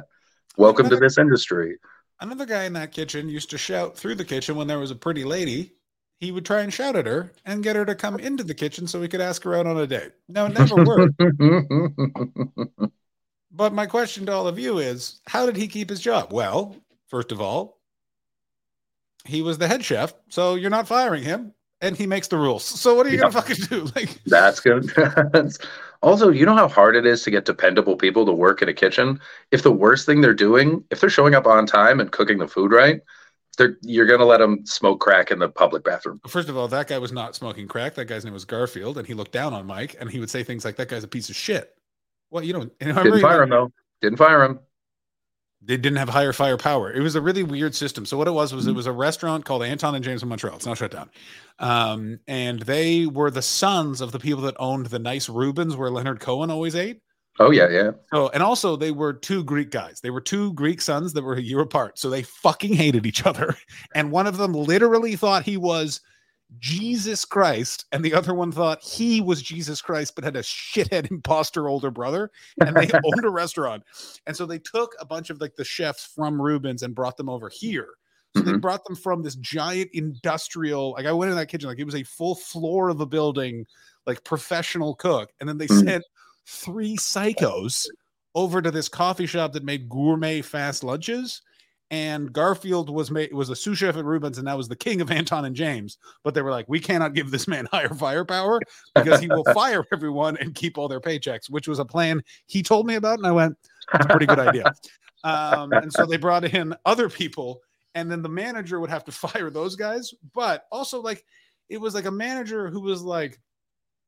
[0.57, 1.77] Welcome to this industry.
[2.21, 4.95] Another guy in that kitchen used to shout through the kitchen when there was a
[4.95, 5.73] pretty lady.
[6.19, 8.87] He would try and shout at her and get her to come into the kitchen
[8.87, 10.11] so he could ask her out on a date.
[10.27, 11.15] No, it never worked.
[13.51, 16.31] But my question to all of you is how did he keep his job?
[16.31, 16.75] Well,
[17.07, 17.79] first of all,
[19.25, 22.63] he was the head chef, so you're not firing him, and he makes the rules.
[22.63, 23.21] So what are you Yeah.
[23.23, 23.87] gonna fucking do?
[23.95, 24.83] Like, That's good.
[24.95, 25.57] That's-
[26.01, 28.73] also, you know how hard it is to get dependable people to work in a
[28.73, 29.19] kitchen.
[29.51, 32.47] If the worst thing they're doing, if they're showing up on time and cooking the
[32.47, 33.01] food right,
[33.59, 36.19] they're you're gonna let them smoke crack in the public bathroom.
[36.27, 37.93] first of all, that guy was not smoking crack.
[37.93, 40.41] That guy's name was Garfield, and he looked down on Mike, and he would say
[40.43, 41.75] things like, "That guy's a piece of shit."
[42.31, 43.71] Well, you know, and Didn't fire him though.
[44.01, 44.59] Didn't fire him.
[45.61, 46.91] they didn't have higher firepower.
[46.93, 48.05] It was a really weird system.
[48.05, 48.71] So what it was was Mm-hmm.
[48.71, 50.55] it was a restaurant called Anton and James in Montreal.
[50.55, 51.09] It's now shut down.
[51.59, 55.89] Um, and they were the sons of the people that owned the nice Rubens where
[55.91, 57.01] Leonard Cohen always ate.
[57.39, 57.91] Oh yeah, yeah.
[58.13, 60.01] So and also they were two Greek guys.
[60.01, 61.97] They were two Greek sons that were a year apart.
[61.97, 63.55] So they fucking hated each other.
[63.95, 66.01] And one of them literally thought he was
[66.57, 71.09] Jesus Christ, and the other one thought he was Jesus Christ, but had a shithead
[71.11, 72.31] imposter older brother.
[72.59, 73.83] And they owned a restaurant.
[74.27, 77.29] And so they took a bunch of like the chefs from Rubens and brought them
[77.29, 77.89] over here.
[78.33, 78.61] So they Mhm.
[78.61, 81.95] brought them from this giant industrial, like I went in that kitchen, like it was
[81.95, 83.65] a full floor of a building,
[84.05, 85.29] like professional cook.
[85.39, 85.85] And then they Mhm.
[85.85, 86.03] sent
[86.49, 87.85] three psychos
[88.35, 91.41] over to this coffee shop that made gourmet fast lunches.
[91.91, 95.01] And Garfield was made was a sous chef at Rubens, and that was the king
[95.01, 95.97] of Anton and James.
[96.23, 98.59] But they were like, we cannot give this man higher firepower
[98.93, 102.61] because he will fire everyone and keep all their paychecks, which was a plan he
[102.61, 103.17] told me about.
[103.17, 103.57] And I went,
[103.91, 104.71] that's a pretty good idea.
[105.25, 107.59] Um, and so they brought in other people,
[107.93, 110.13] and then the manager would have to fire those guys.
[110.33, 111.25] But also, like,
[111.67, 113.37] it was like a manager who was like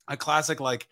[0.08, 0.88] a classic, like,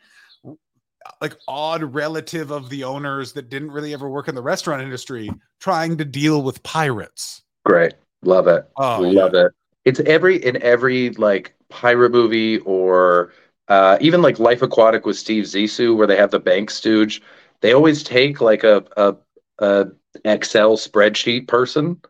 [1.21, 5.31] like odd relative of the owners that didn't really ever work in the restaurant industry
[5.59, 7.43] trying to deal with pirates.
[7.65, 7.93] Great.
[8.23, 8.69] Love it.
[8.77, 9.51] Oh, Love it.
[9.85, 13.33] It's every in every like pirate movie or
[13.67, 17.21] uh, even like Life Aquatic with Steve Zissou, where they have the bank stooge.
[17.61, 19.15] They always take like a a,
[19.59, 19.87] a
[20.25, 22.01] Excel spreadsheet person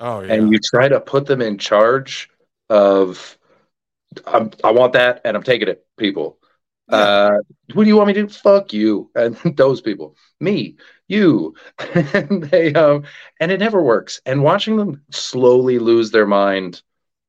[0.00, 0.34] Oh yeah.
[0.34, 2.28] and you try to put them in charge
[2.68, 3.38] of
[4.26, 6.38] I'm, I want that and I'm taking it, people.
[6.88, 6.96] Yeah.
[6.96, 7.38] Uh,
[7.74, 8.28] who do you want me to do?
[8.28, 10.76] Fuck you and those people, me,
[11.08, 11.54] you,
[11.94, 13.04] and they um,
[13.40, 14.20] and it never works.
[14.26, 16.82] And watching them slowly lose their mind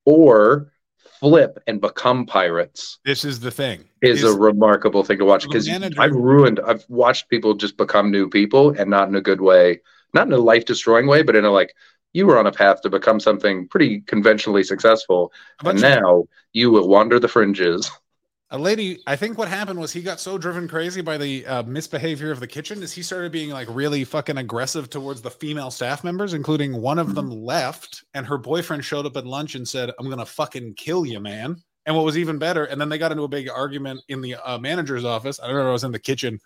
[0.05, 0.71] or
[1.19, 3.85] flip and become pirates this is the thing.
[4.01, 5.67] is a remarkable thing to watch because
[5.97, 6.59] I've ruined.
[6.59, 9.79] I've watched people just become new people and not in a good way,
[10.13, 11.73] not in a life destroying way, but in a like
[12.13, 16.25] you were on a path to become something pretty conventionally successful, A and bunch now
[16.53, 17.89] you will wander the fringes.
[18.51, 21.63] a lady i think what happened was he got so driven crazy by the uh,
[21.63, 25.69] misbehavior of the kitchen is he started being like really fucking aggressive towards the female
[25.69, 29.67] staff members including one of them left and her boyfriend showed up at lunch and
[29.67, 31.57] said i'm gonna fucking kill you man.
[31.85, 34.35] And what was even better and then they got into a big argument in the
[34.35, 35.39] uh, manager's office.
[35.39, 36.37] I remember i was in the kitchen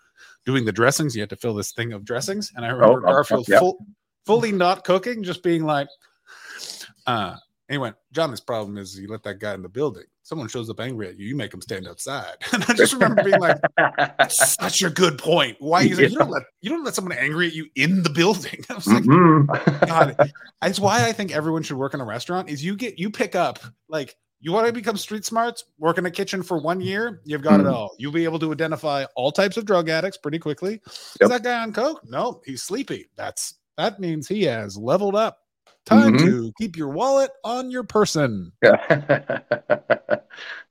[0.46, 2.52] doing the dressings you had to fill this thing of dressings.
[2.54, 3.58] And i remember Oh, oh, garfield yeah.
[3.58, 3.84] full,
[4.24, 5.88] fully not cooking just being like
[7.06, 7.36] uh
[7.72, 10.02] and he went, John, this problem is you let that guy in the building.
[10.24, 12.34] Someone shows up angry at you, you make him stand outside.
[12.52, 15.56] And I just remember being like, that's such a good point.
[15.58, 18.10] Why he's like, you don't let you don't let someone angry at you in the
[18.10, 18.62] building.
[18.70, 19.88] I was like, Mhm.
[19.88, 23.08] God, that's why I think everyone should work in a restaurant is you get you
[23.10, 23.58] pick up
[23.88, 25.64] like You want to become street smarts?
[25.78, 27.72] Work in a kitchen for one year, you've got it Mhm.
[27.72, 27.94] all.
[27.98, 30.82] You'll be able to identify all types of drug addicts pretty quickly.
[31.20, 32.02] Is that guy on coke?
[32.04, 33.08] No, he's sleepy.
[33.16, 35.38] That's that means he has leveled up.
[35.84, 36.18] Time Mhm.
[36.26, 38.52] to keep your wallet on your person.
[38.62, 38.76] Yeah.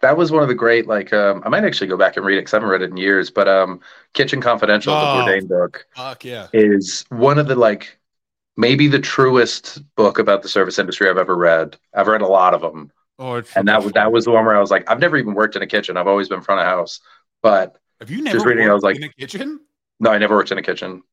[0.02, 2.38] that was one of the great, like, um, I might actually go back and read
[2.38, 3.82] it because I haven't read it in years, but um,
[4.14, 5.18] Kitchen Confidential, Oh.
[5.18, 6.48] the Bourdain book, Fuck yeah.
[6.54, 8.00] is one of the, like,
[8.58, 11.78] maybe the truest book about the service industry I've ever read.
[11.94, 12.92] I've read a lot of them.
[13.20, 15.18] Oh, it's And that, was that was the one where I was like, I've never
[15.18, 15.96] even worked in a kitchen.
[15.98, 17.00] I've always been front of house.
[17.44, 19.60] But Have you never just reading I was like- in a kitchen?
[20.00, 21.04] no, I never worked in a kitchen.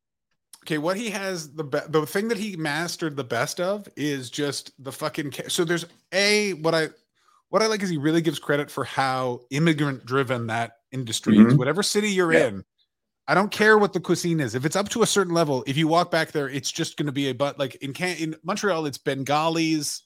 [0.69, 4.29] Okay, what he has the be- the thing that he mastered the best of is
[4.29, 5.31] just the fucking.
[5.31, 6.89] Ca- so there's a what I
[7.49, 11.53] what I like is he really gives credit for how immigrant driven that industry is.
[11.53, 11.57] Mhm.
[11.57, 12.47] Whatever city you're Yeah.
[12.49, 12.65] in,
[13.27, 14.53] I don't care what the cuisine is.
[14.53, 17.07] If it's up to a certain level, if you walk back there, it's just going
[17.07, 17.57] to be a but.
[17.57, 20.03] Like in Can- in Montreal, it's Bengalis,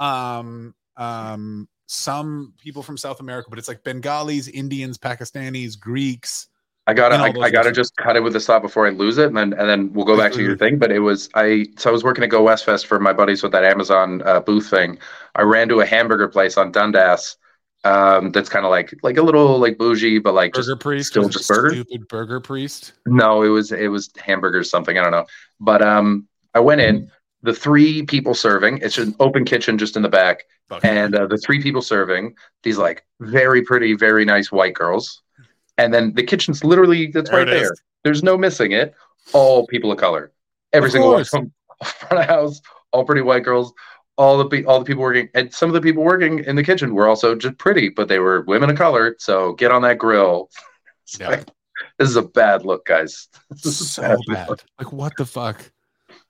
[0.00, 6.48] um, um, some people from South America, but it's like Bengalis, Indians, Pakistanis, Greeks.
[6.86, 9.26] I gotta, I, I gotta just cut it with this thought before I lose it,
[9.26, 10.78] and then and then we'll go back to your thing.
[10.78, 13.42] But it was I, so I was working at Go West Fest for my buddies
[13.42, 14.98] with that Amazon uh, booth thing.
[15.36, 17.36] I ran to a hamburger place on Dundas,
[17.84, 21.28] um, that's kind of like like a little like bougie, but like just Priest, still
[21.28, 21.70] just burger?
[21.70, 22.92] Stupid Burger Priest.
[23.06, 25.26] no, it was it was hamburgers something I don't know.
[25.60, 27.10] But um, I went in.
[27.42, 28.80] The three people serving.
[28.82, 30.44] It's an open kitchen just in the back,
[30.82, 35.22] and uh, the three people serving these like very pretty, very nice white girls,
[35.80, 37.62] and then the kitchen's literally that's There right it is.
[37.68, 37.76] there.
[38.04, 38.94] There's no missing it.
[39.32, 40.32] All people of color,
[40.72, 41.28] every Of single one course.
[41.30, 41.52] from
[41.84, 42.60] front of house,
[42.92, 43.72] all pretty white girls.
[44.16, 46.62] All the pe- all the people working, and some of the people working in the
[46.64, 49.16] kitchen were also just pretty, but they were women of color.
[49.18, 50.50] So get on that grill.
[51.18, 51.28] Yeah.
[51.30, 51.48] like,
[51.98, 53.26] this is a bad look, guys.
[53.50, 54.62] This is so bad bad.
[54.78, 55.70] Like what the fuck?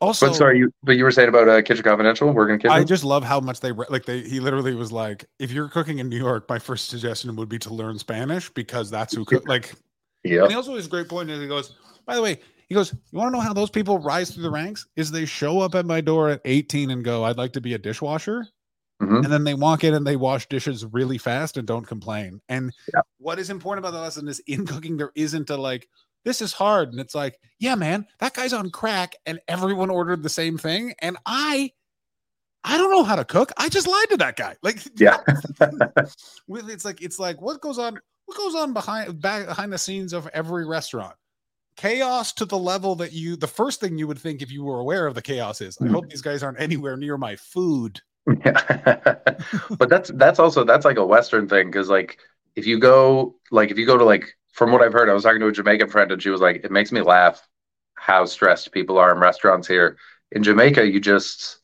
[0.01, 2.73] Also, But sorry, you but you were saying about uh, Kitchen Confidential, working in kitchen.
[2.73, 4.07] I just love how much they re- like.
[4.07, 7.51] They he literally was like, if you're cooking in New York, my first suggestion would
[7.51, 9.47] be to learn Spanish because that's who cook.
[9.47, 9.75] Like,
[10.25, 11.29] yeah, and he also has a great point.
[11.29, 11.75] Is he goes,
[12.07, 14.51] by the way, he goes, you want to know how those people rise through the
[14.51, 14.87] ranks?
[14.97, 17.75] Is they show up at my door at 18 and go, I'd like to be
[17.75, 18.47] a dishwasher.
[19.03, 19.25] Mhm.
[19.25, 22.39] and then they walk in and they wash dishes really fast and don't complain.
[22.51, 23.01] And Yeah.
[23.17, 25.89] what is important about the lesson is in cooking, there isn't a like,
[26.25, 26.91] this is hard.
[26.91, 30.95] And it's like, yeah, man, that guy's on crack and everyone ordered the same thing.
[31.01, 31.73] And I,
[32.63, 33.53] I don't know how to cook.
[33.57, 34.57] I just lied to that guy.
[34.63, 35.19] Like, Yeah.
[35.61, 40.13] it's like, it's like what goes on, what goes on behind back behind the scenes
[40.13, 41.15] of every restaurant.
[41.77, 44.81] Chaos to the level that you, the first thing you would think if you were
[44.81, 46.11] aware of the chaos is, I hope mm.
[46.11, 48.01] these guys aren't anywhere near my food.
[48.27, 48.97] Yeah.
[49.79, 52.19] but that's that's also that's like a Western thing because like
[52.55, 55.23] if you go like if you go to like from what I've heard, I was
[55.23, 57.47] talking to a Jamaican friend and she was like, it makes me laugh
[57.95, 59.97] how stressed people are in restaurants here.
[60.33, 61.59] In Jamaica, you just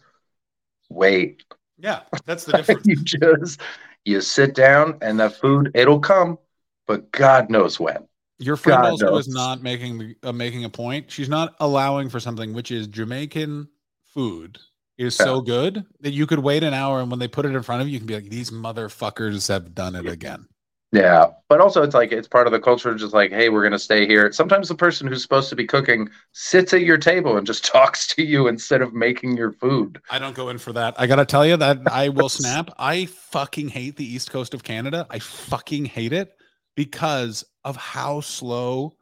[0.89, 1.45] wait.
[1.79, 2.87] Yeah, that's the difference.
[2.87, 3.61] you just
[4.05, 6.39] you sit down and the food it'll come,
[6.87, 8.07] but God knows when.
[8.39, 11.11] Your friend God also is not making the, uh, making a point.
[11.11, 13.69] She's not allowing for something which is Jamaican
[14.13, 14.59] food
[14.99, 17.63] is so good that you could wait an hour and when they put it in
[17.63, 20.47] front of you, you can be like, these motherfuckers have done it again.
[20.93, 22.95] Yeah, but also it's like it's part of the culture.
[22.95, 24.31] Just like, hey, we're gonna stay here.
[24.33, 28.07] Sometimes the person who's supposed to be cooking sits at your table and just talks
[28.09, 30.01] to you instead of making your food.
[30.11, 30.95] I don't go in for that.
[30.97, 32.71] I gotta tell you that I will snap.
[32.79, 35.07] I fucking hate the east coast of Canada.
[35.11, 36.33] I fucking hate it
[36.77, 38.95] because of how slow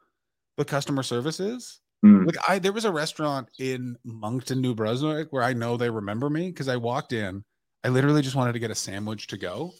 [0.57, 1.79] the customer service is.
[2.03, 2.25] Mm.
[2.25, 6.31] Like I there was a restaurant in Moncton, New Brunswick where I know they remember
[6.31, 7.43] me because I walked in.
[7.83, 9.71] I literally just wanted to get a sandwich to go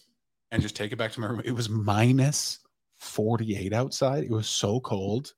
[0.55, 1.41] and just take it back to my room.
[1.43, 2.59] It was minus
[2.95, 4.23] 48 outside.
[4.23, 5.33] It was so cold.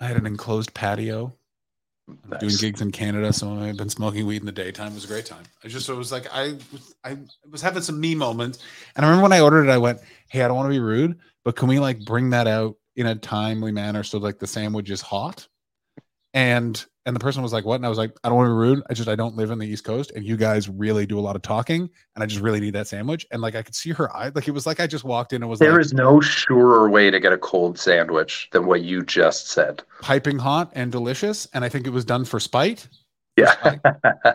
[0.00, 1.34] I had an enclosed patio.
[2.08, 4.92] I'm doing gigs in Canada, so I've been smoking weed in the daytime.
[4.92, 5.44] It was a great time.
[5.62, 8.58] I just it was like I was I was having some me moments,
[8.96, 10.80] and I remember when I ordered it, I went, "Hey, I don't want to be
[10.80, 14.46] rude, but can we like bring that out in a timely manner so like the
[14.46, 15.46] sandwich is hot?"
[16.34, 18.50] And and the person was like, "What?" And I was like, "I don't want to
[18.50, 18.82] be rude.
[18.88, 21.20] I just I don't live in the East Coast, and you guys really do a
[21.20, 23.90] lot of talking, and I just really need that sandwich." And like I could see
[23.90, 25.92] her eye, like it was like I just walked in and was There like is
[25.92, 29.82] no surer way to get a cold sandwich than what you just said.
[30.00, 32.88] piping hot and delicious, and I think it was done for spite.
[33.36, 33.76] Yeah.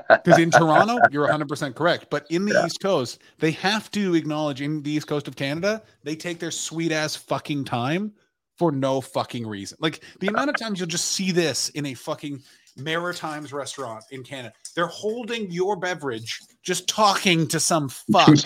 [0.10, 2.08] Because in Toronto, you're 100% correct.
[2.10, 2.65] But in the Yeah.
[2.65, 6.49] East Coast, they have to acknowledge in the East Coast of Canada, they take their
[6.49, 8.12] sweet ass fucking time
[8.58, 9.78] for no fucking reason.
[9.82, 12.41] Like the amount of times you'll just see this in a fucking
[12.78, 14.53] Maritimes restaurant in Canada.
[14.76, 18.30] They're holding your beverage, just talking to some fuck.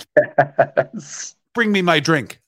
[0.94, 1.36] Yes.
[1.54, 2.40] Bring me my drink.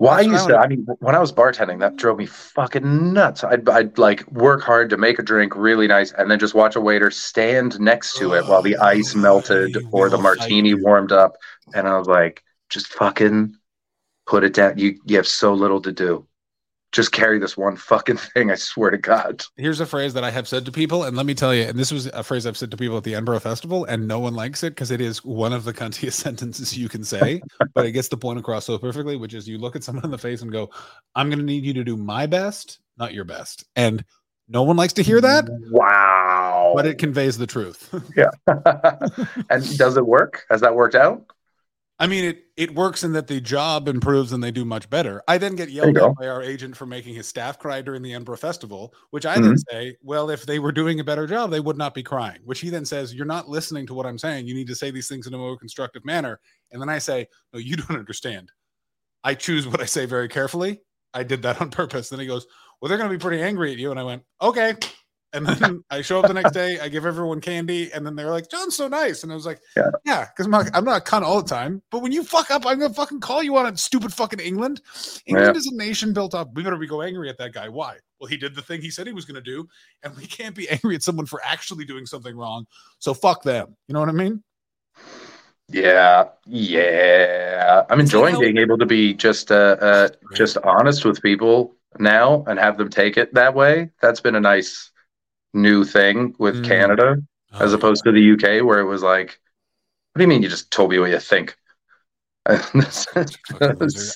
[0.00, 0.56] Well, I That's used to.
[0.56, 3.44] I I mean, when I was bartending, that drove me fucking nuts.
[3.44, 6.74] I'd, I'd like work hard to make a drink really nice, and then just watch
[6.74, 11.12] a waiter stand next to it while the oh, ice melted or the martini warmed
[11.12, 11.36] up,
[11.74, 13.54] and I was like, just fucking
[14.26, 14.78] put it down.
[14.78, 16.26] You you have so little to do.
[16.92, 18.50] Just carry this one fucking thing.
[18.50, 19.44] I swear to God.
[19.56, 21.78] Here's a phrase that I have said to people, and let me tell you, and
[21.78, 24.34] this was a phrase I've said to people at the Edinburgh Festival, and no one
[24.34, 27.40] likes it because it is one of the cuntiest sentences you can say,
[27.74, 30.10] but it gets the point across so perfectly, which is you look at someone in
[30.10, 30.70] the face and go,
[31.14, 33.64] I'm going to need you to do my best, not your best.
[33.76, 34.04] And
[34.48, 36.72] no one likes to hear that, Wow.
[36.74, 37.94] but it conveys the truth.
[38.16, 38.30] Yeah.
[39.48, 40.44] and does it work?
[40.50, 41.24] Has that worked out?
[42.02, 45.22] I mean, it it works in that the job improves and they do much better.
[45.28, 48.12] I then get yelled at by our agent for making his staff cry during the
[48.14, 49.56] Edinburgh Festival, which I then Mm-hmm.
[49.70, 52.38] say, well, if they were doing a better job, they would not be crying.
[52.44, 54.46] Which he then says, you're not listening to what I'm saying.
[54.46, 56.40] You need to say these things in a more constructive manner.
[56.72, 58.50] And then I say, no, you don't understand.
[59.22, 60.80] I choose what I say very carefully.
[61.12, 62.08] I did that on purpose.
[62.08, 62.46] Then he goes,
[62.80, 63.90] well, they're going to be pretty angry at you.
[63.90, 64.74] And I went, okay.
[65.32, 66.80] And then I show up the next day.
[66.80, 69.60] I give everyone candy, and then they're like, "John's so nice." And I was like,
[69.76, 69.90] Yeah.
[70.04, 71.82] "Yeah, because I'm not, I'm not a cunt all the time.
[71.90, 74.80] But when you fuck up, I'm gonna fucking call you on it, stupid fucking England.
[75.26, 76.52] England is a nation built up.
[76.54, 77.68] We better be go angry at that guy.
[77.68, 77.96] Why?
[78.20, 79.68] Well, he did the thing he said he was gonna do,
[80.02, 82.66] and we can't be angry at someone for actually doing something wrong.
[82.98, 83.76] So fuck them.
[83.86, 84.42] You know what I mean?
[85.68, 87.84] Yeah, yeah.
[87.88, 92.58] I'm enjoying being able to be just uh, uh just honest with people now and
[92.58, 93.90] have them take it that way.
[94.00, 94.89] That's been a nice
[95.54, 96.62] new thing with Mm.
[96.62, 97.16] Canada
[97.60, 99.40] as Oh, opposed to the UK where it was like,
[100.12, 101.56] what do you mean you just told me what you think?
[102.46, 102.66] I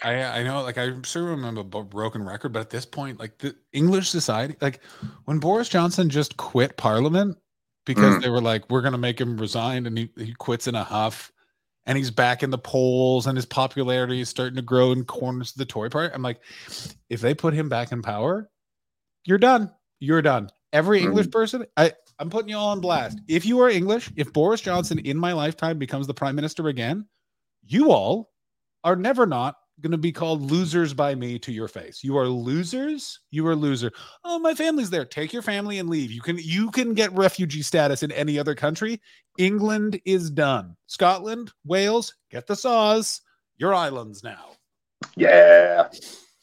[0.05, 3.55] I know, like I sure remember a broken record, but at this point, like the
[3.72, 4.80] English society, like
[5.24, 7.37] when Boris Johnson just quit Parliament
[7.87, 8.22] because Mm.
[8.22, 11.32] they were like, we're gonna make him resign, and he, he quits in a huff,
[11.87, 15.51] and he's back in the polls, and his popularity is starting to grow in corners
[15.53, 16.14] of the Tory party.
[16.14, 16.41] I'm like,
[17.11, 18.51] if they put him back in power,
[19.24, 19.72] you're done.
[20.01, 20.51] You're done.
[20.75, 21.05] Every Mm.
[21.05, 23.18] English person, I I'm putting you all on blast.
[23.29, 27.07] If you are English, if Boris Johnson in my lifetime becomes the prime minister again,
[27.66, 28.31] you all
[28.85, 32.05] are never not going to be called losers by me to your face.
[32.05, 33.18] You are losers.
[33.33, 33.91] You are loser.
[34.25, 35.05] Oh, my family's there.
[35.05, 36.12] Take your family and leave.
[36.12, 39.01] You can you can get refugee status in any other country.
[39.39, 40.77] England is done.
[40.87, 43.20] Scotland, Wales, get the saws.
[43.57, 44.53] Your islands now.
[45.16, 45.89] Yeah.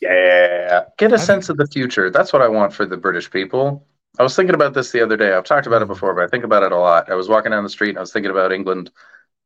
[0.02, 0.84] Yeah.
[0.98, 2.10] Get a I sense of the future.
[2.10, 3.86] That's what I want for the British people.
[4.20, 5.34] I was thinking about this the other day.
[5.34, 7.10] I've talked about it before, but I think about it a lot.
[7.10, 8.92] I was walking down the street and I was thinking about England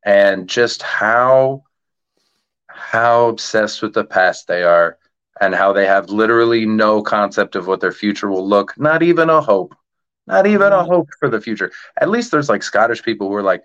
[0.04, 1.64] and just how
[2.68, 4.98] how obsessed with the past they are
[5.40, 9.30] and how they have literally no concept of what their future will look, not even
[9.30, 9.74] a hope.
[10.26, 10.86] Not even a Mhm.
[10.86, 11.70] hope for the future.
[12.00, 13.62] At least there's like Scottish people who are like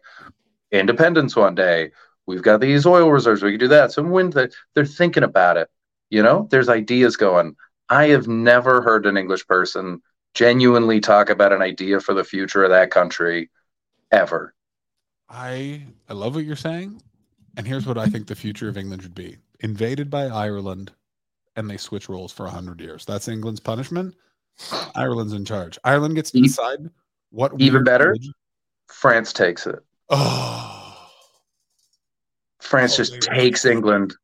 [0.71, 1.91] independence one day.
[2.27, 3.41] We've got these oil reserves.
[3.43, 3.91] We can do that.
[3.91, 4.33] Some wind.
[4.33, 5.69] That they're thinking about it.
[6.09, 7.55] You know, there's ideas going.
[7.89, 10.01] I have never heard an English person
[10.33, 13.49] genuinely talk about an idea for the future of that country
[14.11, 14.53] ever.
[15.29, 17.01] I I love what you're saying.
[17.57, 19.37] And here's what I think the future of England should be.
[19.59, 20.91] Invaded by Ireland
[21.57, 23.05] and they switch roles for 100 years.
[23.05, 24.15] That's England's punishment.
[24.95, 25.77] Ireland's in charge.
[25.83, 26.89] Ireland gets to decide
[27.31, 28.09] what even better?
[28.09, 28.33] religion-
[28.87, 29.79] France takes it.
[30.09, 31.07] Oh.
[32.59, 34.15] France Oh, just takes England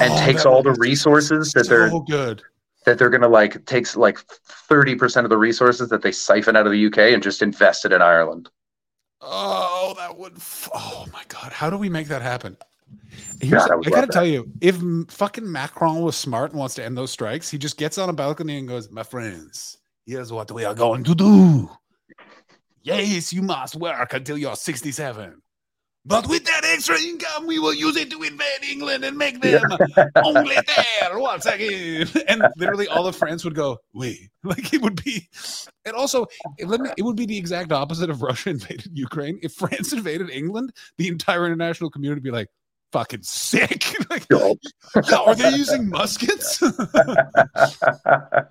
[0.00, 2.42] and Oh, takes all the resources that they're so good.
[2.86, 6.66] That they're gonna like takes like thirty percent of the resources that they siphon out
[6.66, 8.48] of the UK and just invest it in Ireland.
[9.20, 10.38] Oh, that would.
[10.72, 12.56] Oh my god, how do we make that happen?
[13.40, 16.84] Here's, God, I I, gotta tell you, if fucking Macron was smart and wants to
[16.84, 20.50] end those strikes, he just gets on a balcony and goes, "My friends, here's what
[20.52, 21.68] we are going to do.
[22.82, 25.42] Yes, you must work until you're 67."
[26.08, 29.60] But with that extra income, we will use it to invade England and make them
[30.24, 32.08] only there once again.
[32.28, 34.30] And literally all of France would go, we.
[34.46, 35.28] Like it would be,
[35.84, 36.26] and also
[36.56, 39.40] it, let me, it would be the exact opposite of Russia invaded Ukraine.
[39.42, 42.46] If France invaded England, the entire international community would be like,
[42.96, 43.94] fucking sick.
[44.10, 44.56] like, Yo.
[44.94, 46.56] "Yeah, are they using muskets?
[46.58, 48.48] that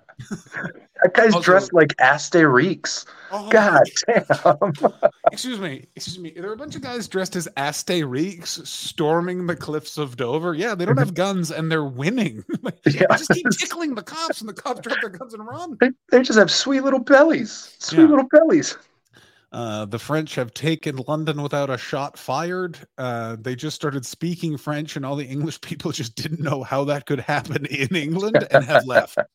[1.14, 3.04] guy's Also- dressed like Asterix.
[3.32, 4.72] Oh, God damn.
[5.32, 6.32] excuse me, excuse me.
[6.36, 10.54] Are there a bunch of guys dressed as Asterix storming the cliffs of Dover?
[10.54, 11.00] Yeah, they don't mhm.
[11.00, 12.44] have guns and they're winning.
[12.62, 13.06] Like, Yeah.
[13.10, 15.76] They just keep tickling the cops, and the cops drop their guns and run.
[15.80, 17.74] They, they just have sweet little bellies.
[17.80, 18.08] Sweet Yeah.
[18.08, 18.78] little bellies.
[19.52, 22.78] Uh, the French have taken London without a shot fired.
[22.98, 26.84] Uh, they just started speaking French, and all the English people just didn't know how
[26.84, 29.18] that could happen in England and have left.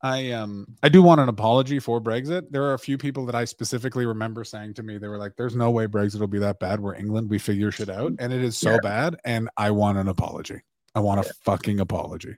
[0.00, 2.50] I um I do want an apology for Brexit.
[2.50, 5.32] There are a few people that I specifically remember saying to me, they were like,
[5.36, 6.78] "There's no way Brexit will be that bad.
[6.78, 7.28] We're England.
[7.28, 8.78] We figure shit out, and it is so Yeah.
[8.78, 10.60] bad." And I want an apology.
[10.94, 12.36] I want a fucking apology.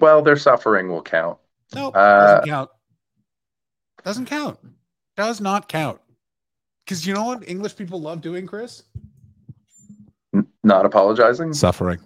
[0.00, 1.36] Well, their suffering will count.
[1.74, 2.70] No, Uh, doesn't count.
[4.04, 4.58] Doesn't count.
[5.16, 6.00] Does not count.
[6.84, 8.82] Because you know what English people love doing, Chris?
[10.62, 11.52] Not apologizing.
[11.54, 11.98] Suffering.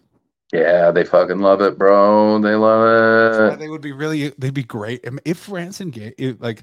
[0.52, 2.38] Yeah, they fucking love it, bro.
[2.40, 3.58] They love it.
[3.58, 4.28] they would be really.
[4.38, 6.62] They'd be great if France and like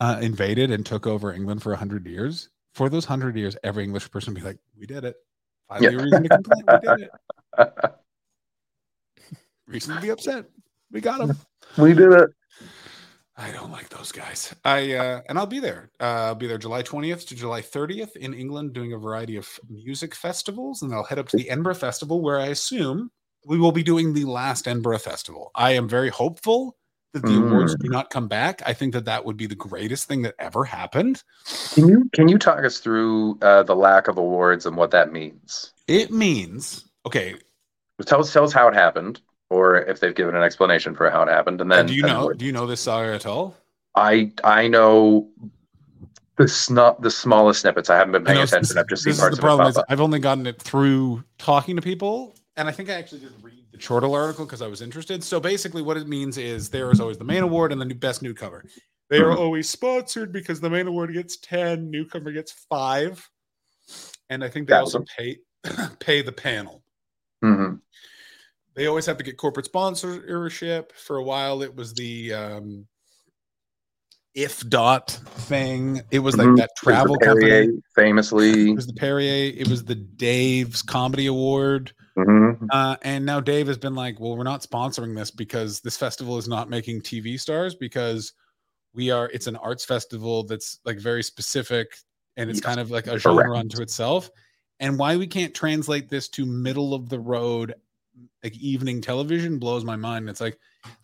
[0.00, 2.50] uh, invaded and took over England for hundred years.
[2.74, 5.16] For those hundred years, every English person would be like, "We did it."
[5.68, 6.02] Finally, Yeah.
[6.02, 6.62] reason to complain.
[6.68, 7.08] We did
[7.58, 7.94] it.
[9.66, 10.46] Reason to be upset.
[10.90, 11.36] We got them.
[11.76, 12.30] we did it.
[13.38, 14.52] I don't like those guys.
[14.64, 15.90] I uh, and I'll be there.
[16.00, 19.48] Uh, I'll be there July 20th to July 30th in England, doing a variety of
[19.70, 23.12] music festivals, and I'll head up to the Edinburgh Festival, where I assume
[23.46, 25.52] we will be doing the last Edinburgh Festival.
[25.54, 26.76] I am very hopeful
[27.12, 28.60] that the awards do not come back.
[28.66, 31.22] I think that that would be the greatest thing that ever happened.
[31.74, 35.12] Can you can you talk us through uh, the lack of awards and what that
[35.12, 35.72] means?
[35.86, 37.36] It means okay.
[38.04, 39.20] Tell us tell us how it happened,
[39.50, 42.32] or if they've given an explanation for how it happened, and then do you know?
[42.32, 43.56] Do you know this saga at all?
[43.94, 45.28] I I know
[46.36, 47.90] the snot the smallest snippets.
[47.90, 48.60] I haven't been paying attention.
[48.60, 49.84] this- I've just seen parts the of it problem pop is.
[49.88, 53.64] I've only gotten it through talking to people, and I think I actually did read
[53.72, 55.24] the Chortle article because I was interested.
[55.24, 57.94] So basically, what it means is there is always the main award and the new
[57.94, 58.64] best newcomer.
[59.10, 59.38] They are Mhm.
[59.38, 63.26] always sponsored because the main award gets ten, newcomer gets five,
[64.28, 65.38] and I think they also pay
[65.98, 66.82] pay the panel.
[67.42, 67.80] Mhm.
[68.78, 70.92] They always have to get corporate sponsorship.
[70.92, 72.86] For a while, it was the um,
[74.36, 76.00] if dot thing.
[76.12, 76.58] It was like Mhm.
[76.58, 77.82] that travel Perrier, company.
[77.96, 78.50] famously.
[78.70, 79.52] It was the Perrier.
[79.56, 81.92] It was the Dave's Comedy Award.
[82.16, 82.68] Mhm.
[82.70, 86.38] Uh, and now Dave has been like, well, we're not sponsoring this because this festival
[86.38, 88.32] is not making TV stars because
[88.94, 91.96] we are, it's an arts festival that's like very specific
[92.36, 92.64] and it's Yes.
[92.64, 93.58] kind of like a genre Correct.
[93.58, 94.30] unto itself.
[94.78, 97.74] And why we can't translate this to middle of the road,
[98.42, 100.28] like evening television blows my mind.
[100.28, 100.58] It's like,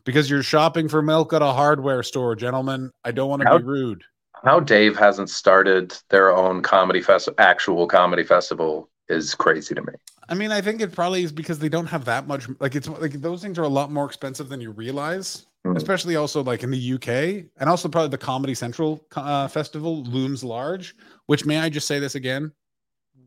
[0.04, 2.90] because you're shopping for milk at a hardware store, gentlemen.
[3.04, 4.02] I don't want to How- be rude.
[4.44, 9.92] How Dave hasn't started their own comedy festival, actual comedy festival, is crazy to me.
[10.28, 12.46] I mean, I think it probably is because they don't have that much.
[12.60, 15.76] Like it's like those things are a lot more expensive than you realize, Mhm.
[15.76, 20.44] especially also like in the UK, and also probably the Comedy Central uh, festival looms
[20.44, 20.94] large.
[21.26, 22.52] Which may I just say this again?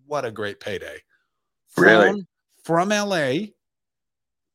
[0.06, 1.02] What a great payday!
[1.70, 2.28] From, Really?
[2.64, 3.48] from LA,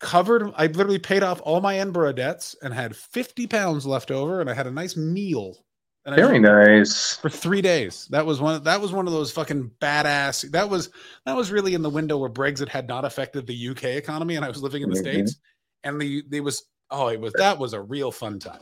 [0.03, 0.53] covered.
[0.57, 4.51] I literally paid off all my Edinburgh debts and had fifty pounds left over, and
[4.51, 5.57] I had a nice meal.
[6.05, 7.15] And I Very nice.
[7.17, 8.09] for three days.
[8.11, 8.63] That was one.
[8.65, 10.51] That was one of those fucking badass.
[10.51, 10.91] That was
[11.25, 14.45] that was really in the window where Brexit had not affected the UK economy, and
[14.45, 15.01] I was living in the Mhm.
[15.01, 15.37] states,
[15.85, 18.61] and the it was oh, it was that was a real fun time.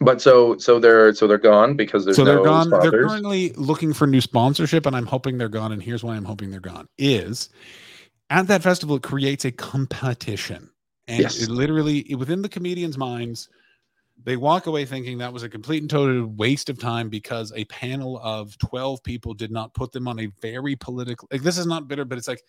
[0.00, 2.70] But so so they're so they're gone because there's so they're no gone.
[2.70, 5.72] They're currently looking for new sponsorship, and I'm hoping they're gone.
[5.72, 7.50] And here's why I'm hoping they're gone: is
[8.30, 10.70] at that festival it creates a competition,
[11.08, 11.42] and Yes.
[11.42, 13.48] it literally within the comedians' minds.
[14.22, 17.64] They walk away thinking that was a complete and total waste of time because a
[17.64, 21.64] panel of 12 people did not put them on a very political like this is
[21.64, 22.42] not bitter but it's like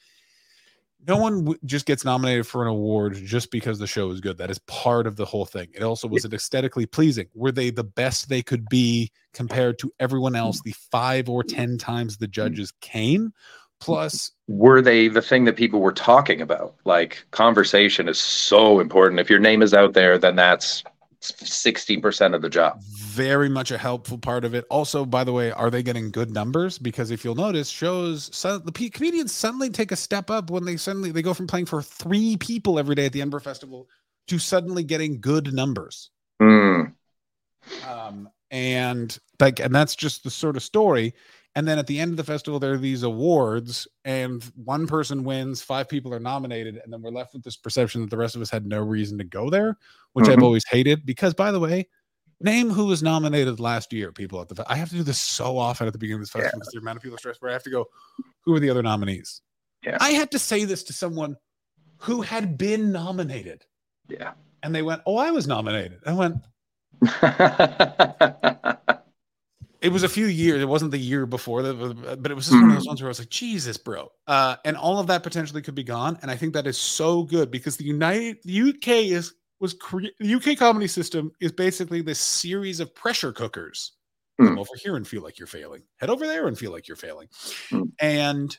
[1.07, 4.37] no one w- just gets nominated for an award just because the show is good.
[4.37, 5.69] That is part of the whole thing.
[5.73, 7.27] It also was it aesthetically pleasing?
[7.33, 11.77] Were they the best they could be compared to everyone else the five or ten
[11.77, 13.33] times the judges came
[13.81, 16.75] plus were they the thing that people were talking about?
[16.85, 19.19] Like conversation is so important.
[19.19, 20.83] If your name is out there, then that's
[21.19, 22.81] sixty percent of the job.
[22.81, 24.65] very much a helpful part of it.
[24.69, 26.77] Also, by the way, are they getting good numbers?
[26.77, 30.77] Because if you'll notice, shows so the comedians suddenly take a step up when they
[30.77, 33.87] suddenly they go from playing for three people every day at the Edinburgh Festival
[34.27, 36.09] to suddenly getting good numbers.
[36.41, 36.93] Mm.
[37.87, 41.13] Um, and like, and that's just the sort of story.
[41.55, 45.25] And then at the end of the festival, there are these awards, and one person
[45.25, 48.35] wins, five people are nominated, and then we're left with this perception that the rest
[48.37, 49.77] of us had no reason to go there,
[50.13, 50.43] which I've Mhm.
[50.43, 51.05] always hated.
[51.05, 51.89] Because, by the way,
[52.39, 54.13] name who was nominated last year.
[54.13, 56.23] People at the fe- I have to do this so often at the beginning of
[56.23, 57.41] this festival because the amount of people are stressed.
[57.41, 57.89] Where I have to go,
[58.39, 59.41] who are the other nominees?
[59.83, 59.97] Yeah.
[59.99, 61.35] I had to say this to someone
[61.97, 63.65] who had been nominated,
[64.07, 64.33] Yeah.
[64.63, 66.37] and they went, "Oh, I was nominated." I went,
[69.81, 70.61] it was a few years.
[70.61, 73.11] It wasn't the year before but it was just one of those ones where I
[73.11, 74.11] was like, Jesus, bro.
[74.27, 76.19] Uh, and all of that potentially could be gone.
[76.21, 80.07] And I think that is so good because the United the UK is was cre-
[80.19, 83.93] the UK comedy system is basically this series of pressure cookers.
[84.39, 84.59] Come Hmm.
[84.59, 85.83] over here and feel like you're failing.
[85.97, 87.27] Head over there and feel like you're failing.
[87.69, 87.83] Hmm.
[87.99, 88.57] And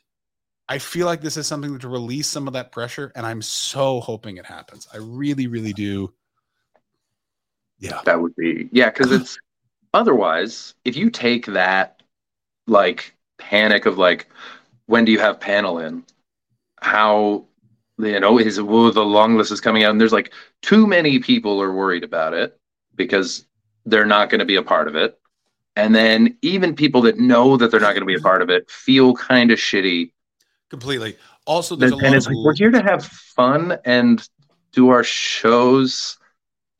[0.68, 4.00] I feel like this is something to release some of that pressure, and I'm so
[4.00, 4.86] hoping it happens.
[4.94, 6.12] I really, really do.
[7.78, 8.00] Yeah.
[8.04, 9.38] that would be yeah, because it's
[9.94, 12.02] otherwise, if you take that
[12.66, 14.28] like panic of like
[14.86, 16.04] when do you have panel in?
[16.82, 17.44] how
[17.98, 21.18] you know is oh, the long list is coming out and there's like too many
[21.18, 22.58] people are worried about it
[22.96, 23.46] because
[23.86, 25.18] they're not going to be a part of it.
[25.74, 28.50] And then even people that know that they're not going to be a part of
[28.50, 30.12] it feel kind of shitty.
[30.68, 31.16] Completely.
[31.46, 34.28] Also there's a and lot it's like we're here to have fun and
[34.72, 36.18] do our shows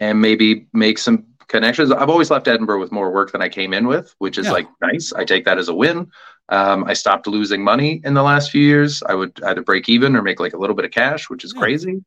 [0.00, 1.90] and maybe make some connections.
[1.92, 4.52] I've always left edinburgh with more work than i came in with which is Yeah.
[4.52, 5.12] like nice.
[5.12, 6.10] I take that as a win.
[6.48, 9.02] Um, i stopped losing money in the last few years.
[9.02, 11.52] I would either break even or make like a little bit of cash which is
[11.54, 11.60] Yeah.
[11.60, 12.04] crazy.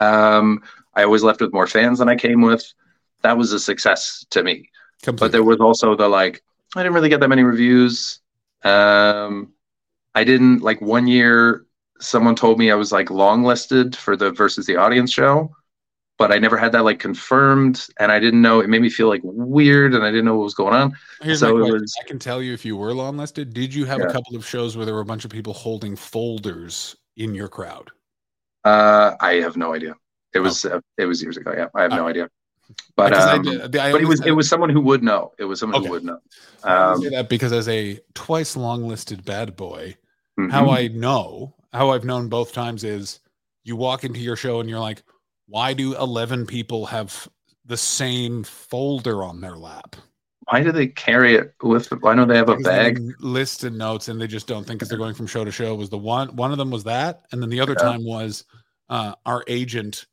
[0.00, 0.62] Um,
[0.94, 2.64] i always left with more fans than i came with.
[3.22, 4.70] That was a success to me.
[5.02, 5.26] Completely.
[5.28, 6.42] but there was also the like
[6.76, 8.20] i didn't really get that many reviews.
[8.62, 9.52] Um
[10.14, 11.66] i didn't like one year
[12.00, 15.54] someone told me i was like long listed for the versus the audience show
[16.18, 19.08] but i never had that like confirmed and i didn't know it made me feel
[19.08, 20.92] like weird and i didn't know what was going on.
[21.22, 23.84] Here's so my was- I can tell you if you were long listed, did you
[23.86, 27.34] have a couple of shows where there were a bunch of people holding folders in
[27.34, 27.90] your crowd?
[28.64, 29.94] uh i have no idea.
[30.34, 31.68] It was uh, it was years ago yeah.
[31.74, 32.08] I have no Oh.
[32.08, 32.28] idea.
[32.96, 35.32] But um, did- but it was it was someone who would know.
[35.38, 35.86] It was someone Okay.
[35.88, 36.18] who would know.
[36.64, 39.96] Um, that because as a twice long listed bad boy,
[40.40, 40.50] mhm.
[40.50, 43.20] how I know, how I've known both times is
[43.64, 45.02] you walk into your show and you're like,
[45.46, 47.28] why do 11 people have
[47.64, 49.96] the same folder on their lap?
[50.48, 54.08] why do they carry it with why don't they have a bag list and notes
[54.08, 56.28] and they just don't think because they're going from show to show was the one
[56.36, 57.84] one of them was that and then the other Yeah.
[57.84, 58.44] time was
[58.90, 60.04] uh our agent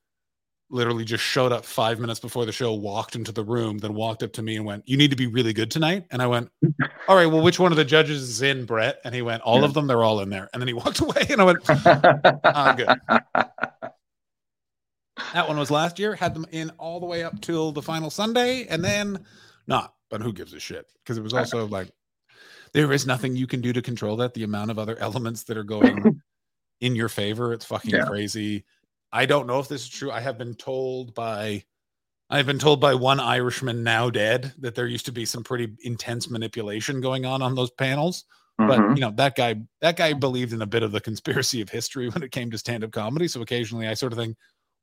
[0.70, 4.24] literally just showed up five minutes before the show walked into the room then walked
[4.24, 6.50] up to me and went you need to be really good tonight and i went
[7.10, 9.60] all right well which one of the judges is in brett and he went all
[9.60, 9.66] Yeah.
[9.66, 11.60] of them they're all in there and then he walked away and i went
[12.46, 12.88] Ah, good.
[15.34, 16.16] that one was last year.
[16.16, 19.26] Had them in all the way up till the final sunday and then
[19.68, 19.96] not.
[20.10, 20.88] But who gives a shit?
[21.04, 21.90] Because it was also like
[22.74, 24.34] there is nothing you can do to control that.
[24.34, 26.22] The amount of other elements that are going
[26.82, 28.06] in your favor it's fucking Yeah.
[28.06, 28.66] crazy.
[29.12, 30.12] I don't know if this is true.
[30.12, 31.64] I have been told by
[32.30, 35.68] i've been told by one irishman now dead that there used to be some pretty
[35.84, 38.24] intense manipulation going on on those panels.
[38.58, 38.96] But Mhm.
[38.96, 42.08] you know that guy that guy believed in a bit of the conspiracy of history
[42.10, 43.28] when it came to stand-up comedy.
[43.28, 44.38] So occasionally i sort of think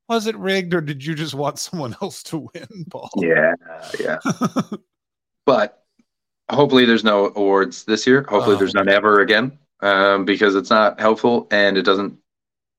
[0.09, 3.55] was it rigged or did you just want someone else to win paul yeah
[4.01, 4.19] yeah
[5.47, 5.85] but
[6.51, 8.59] hopefully there's no awards this year hopefully Oh.
[8.59, 12.19] there's none ever again um, because it's not helpful and it doesn't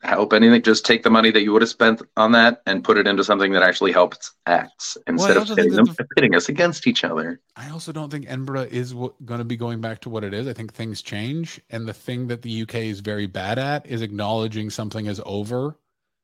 [0.02, 2.98] help anything just take the money that you would have spent on that and put
[2.98, 7.04] it into something that actually helps acts instead of pitting, them, pitting us against each
[7.04, 10.34] other I also don't think Edinburgh is going to be going back to what it
[10.34, 10.48] is.
[10.48, 14.02] I think things change, and the thing that the UK is very bad at is
[14.02, 15.76] acknowledging something as over.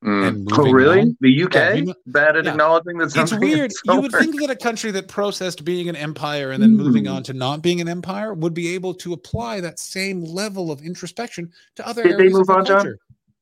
[0.04, 0.46] Mm.
[0.52, 1.16] Oh really on.
[1.20, 2.50] the uk Yeah, we- bad at yeah.
[2.52, 3.72] acknowledging that It's weird.
[3.86, 7.14] You would think that a country that processed being an empire and then moving Mm.
[7.14, 10.82] on to not being an empire would be able to apply that same level of
[10.82, 12.94] introspection to other Did they move on, John?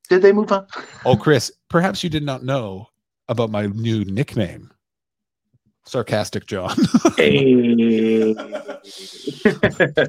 [0.08, 0.66] did they move on
[1.04, 2.86] Oh, Chris, perhaps you did not know
[3.28, 4.70] about my new nickname,
[5.86, 6.76] Sarcastic John.
[7.16, 8.34] hey.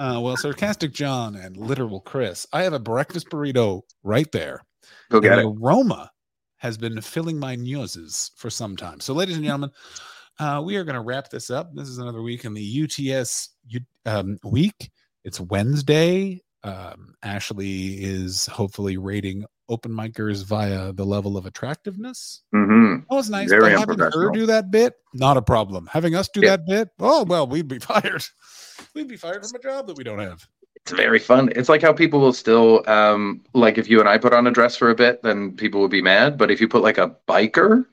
[0.00, 4.62] Uh, well, Sarcastic John and Literal Chris, I have a breakfast burrito right there.
[5.10, 6.10] Go get and it the aroma
[6.58, 9.00] has been filling my noses for some time.
[9.00, 9.70] So, ladies and gentlemen,
[10.40, 11.70] uh, we are going to wrap this up.
[11.74, 13.50] This is another week in the UTS
[14.06, 14.90] um, week.
[15.24, 16.42] It's Wednesday.
[16.64, 22.42] Um, Ashley is hopefully rating open micers via the level of attractiveness.
[22.52, 23.48] hmm Oh, it's nice.
[23.50, 25.88] Very having her do that bit, not a problem.
[25.92, 26.50] Having us do Yeah.
[26.56, 28.24] that bit, oh well, we'd be fired.
[28.94, 30.44] We'd be fired from a job that we don't have.
[30.90, 31.50] It's very fun.
[31.54, 34.50] It's like how people will still um like if you and I put on a
[34.50, 36.38] dress for a bit, then people would be mad.
[36.38, 37.84] But if you put like a biker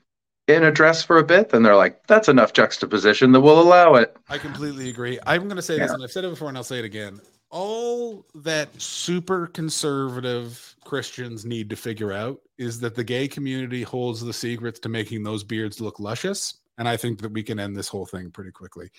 [0.48, 3.94] in a dress for a bit, then they're like, that's enough juxtaposition that will allow
[3.94, 4.16] it.
[4.28, 5.18] I completely agree.
[5.26, 7.20] I'm going to say this, and I've said it before, and I'll say it again.
[7.50, 14.20] All that super conservative Christians need to figure out is that the gay community holds
[14.20, 16.58] the secrets to making those beards look luscious.
[16.78, 18.90] And I think that we can end this whole thing pretty quickly.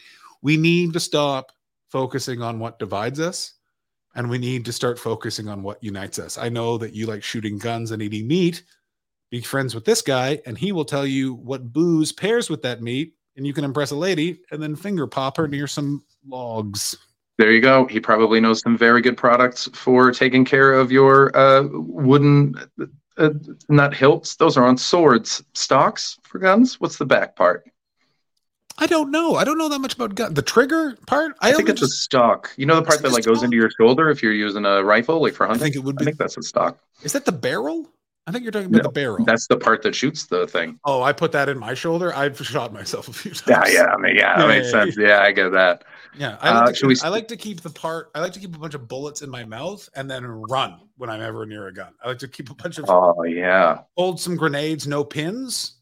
[0.42, 1.54] We need to stop
[1.90, 3.54] focusing on what divides us,
[4.18, 6.40] and we need to start focusing on what unites us.
[6.40, 8.64] I know that you like shooting guns and eating meat.
[9.30, 12.82] Be friends with this guy, and he will tell you what booze pairs with that
[12.82, 16.98] meat, and you can impress a lady and then finger pop her near some logs.
[17.38, 17.86] There you go.
[17.86, 22.56] He probably knows some very good products for taking care of your uh, wooden
[23.18, 23.30] uh,
[23.70, 24.36] not hilts.
[24.36, 25.44] Those are on swords.
[25.54, 26.80] Stocks for guns.
[26.80, 27.70] What's the back part?
[28.80, 29.36] I don't know.
[29.36, 30.34] I don't know that much about gun.
[30.34, 31.36] The trigger part.
[31.42, 32.52] I, think only it's a stock.
[32.58, 35.22] You know the part that like goes into your shoulder if you're using a rifle,
[35.22, 35.64] like for hunting.
[35.64, 36.04] I think it would be.
[36.04, 36.78] I think that's a stock.
[37.04, 37.90] Is that the barrel?
[38.28, 39.24] I think you're talking about No, the barrel.
[39.26, 40.80] That's the part that shoots the thing.
[40.84, 42.14] oh, I put that in my shoulder.
[42.14, 43.74] I've shot myself a few Yeah, times.
[43.74, 44.98] yeah, I mean, yeah, that Yeah, makes yeah, sense.
[44.98, 45.86] Yeah, I get that.
[46.20, 48.12] Yeah, I Uh, like, should to we keep, I like to keep the part.
[48.14, 51.10] I like to keep a bunch of bullets in my mouth and then run when
[51.10, 51.94] I'm ever near a gun.
[52.04, 55.76] I like to keep a bunch of Oh yeah, hold some grenades, no pins.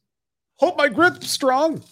[0.58, 1.84] Hope my grip's strong.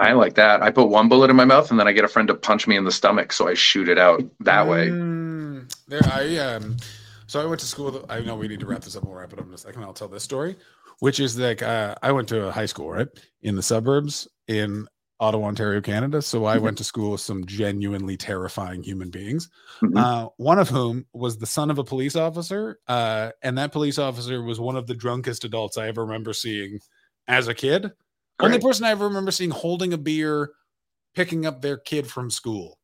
[0.00, 0.62] I like that.
[0.62, 2.66] I put one bullet in my mouth, and then I get a friend to punch
[2.66, 4.88] me in the stomach, so I shoot it out that way.
[4.88, 6.78] Mm, there, I um,
[7.26, 8.06] so I went to school.
[8.08, 9.04] I know we need to wrap this up.
[9.04, 9.82] We'll wrap it up in a second.
[9.82, 10.56] I'll tell this story,
[11.00, 13.08] which is like uh, I went to a high school right
[13.42, 14.88] in the suburbs in
[15.20, 16.22] Ottawa, Ontario, Canada.
[16.22, 19.50] So I went to school with some genuinely terrifying human beings.
[19.82, 19.98] Mhm.
[19.98, 23.98] Uh, one of whom was the son of a police officer, uh, and that police
[23.98, 26.80] officer was one of the drunkest adults I ever remember seeing
[27.28, 27.92] as a kid.
[28.40, 30.52] Only person I ever remember seeing holding a beer,
[31.14, 32.78] picking up their kid from school.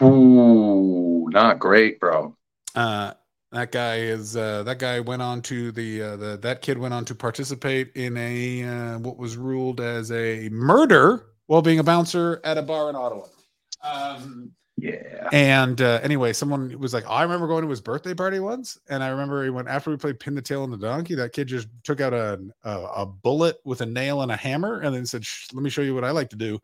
[0.00, 2.36] Ooh, not great, bro.
[2.74, 3.12] Uh,
[3.50, 6.94] that guy is uh, that guy went on to the uh, the that kid went
[6.94, 11.84] on to participate in a uh, what was ruled as a murder while being a
[11.84, 13.26] bouncer at a bar in Ottawa.
[13.82, 15.28] Um, Yeah.
[15.32, 19.00] and uh, anyway, someone was like, I remember going to his birthday party once, and
[19.00, 21.14] I remember he went after we played pin the tail on the donkey.
[21.14, 24.80] That kid just took out a a, a bullet with a nail and a hammer,
[24.80, 25.22] and then said,
[25.52, 26.58] "Let me show you what I like to do,"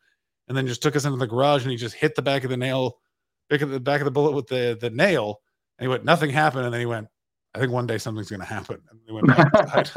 [0.48, 2.50] and then just took us into the garage, and he just hit the back of
[2.50, 2.98] the nail,
[3.48, 5.40] back of the back of the bullet with the the nail,
[5.78, 7.06] and he went, "Nothing happened," and then he went,
[7.54, 9.94] "I think one day something's going to happen," and he went back.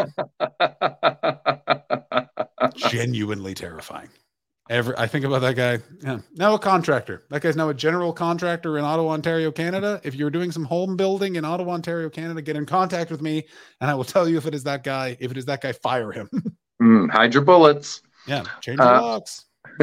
[2.75, 4.09] Genuinely terrifying.
[4.71, 5.79] Ever, I think about that guy.
[6.01, 7.23] Yeah, now a contractor.
[7.29, 9.99] That guy's now a general contractor in Ottawa, Ontario, Canada.
[10.05, 13.43] If you're doing some home building in Ottawa, Ontario, Canada, get in contact with me,
[13.81, 15.17] and I will tell you if it is that guy.
[15.19, 16.29] If it is that guy, fire him.
[16.81, 18.01] Mm, hide your bullets.
[18.25, 19.45] yeah, change your Uh, locks.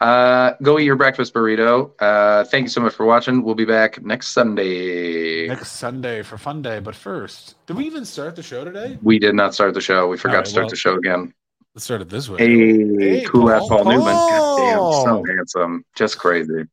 [0.00, 1.92] uh, go eat your breakfast burrito.
[1.98, 3.42] Uh, thank you so much for watching.
[3.42, 5.48] We'll be back next Sunday.
[5.48, 8.98] Next Sunday for Fun Day, but first, did we even start the show today?
[9.02, 10.08] We did not start the show.
[10.08, 11.32] We forgot All right, to start well- the show again.
[11.78, 12.38] Let's start it this way.
[12.38, 13.84] Hey, Hey, cool ass Paul.
[13.84, 14.12] Paul Newman.
[14.12, 15.84] Goddamn, so handsome.
[15.94, 16.64] Just crazy.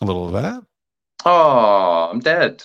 [0.00, 0.64] A little of that.
[1.24, 2.64] Oh, I'm dead.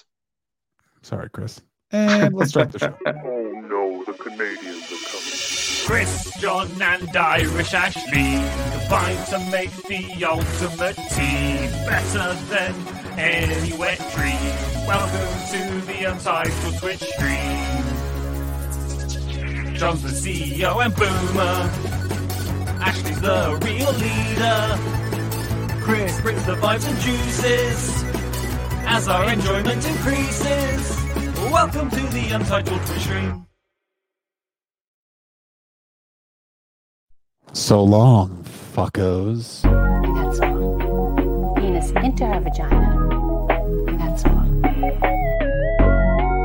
[1.04, 1.62] Sorry, Chris.
[1.92, 2.98] And let's start the show.
[3.06, 5.86] Oh no, the Canadians are coming.
[5.86, 8.42] Chris, John, and Irish Ashley
[8.80, 11.70] combine to make the ultimate team.
[11.86, 12.74] Better than
[13.20, 14.88] any wet dream.
[14.88, 17.61] Welcome to the Untitled Twitch stream.
[19.82, 21.58] John's the CEO and Boomer.
[22.84, 24.78] Ashley's the real leader.
[25.84, 28.04] Chris brings the vibes and juices
[28.86, 30.96] as our enjoyment increases.
[31.52, 33.48] Welcome to the Untitled Twitch stream.
[37.54, 38.44] So long,
[38.76, 39.64] fuckos.
[39.64, 41.56] That's all.
[41.56, 43.21] Penis into her vagina.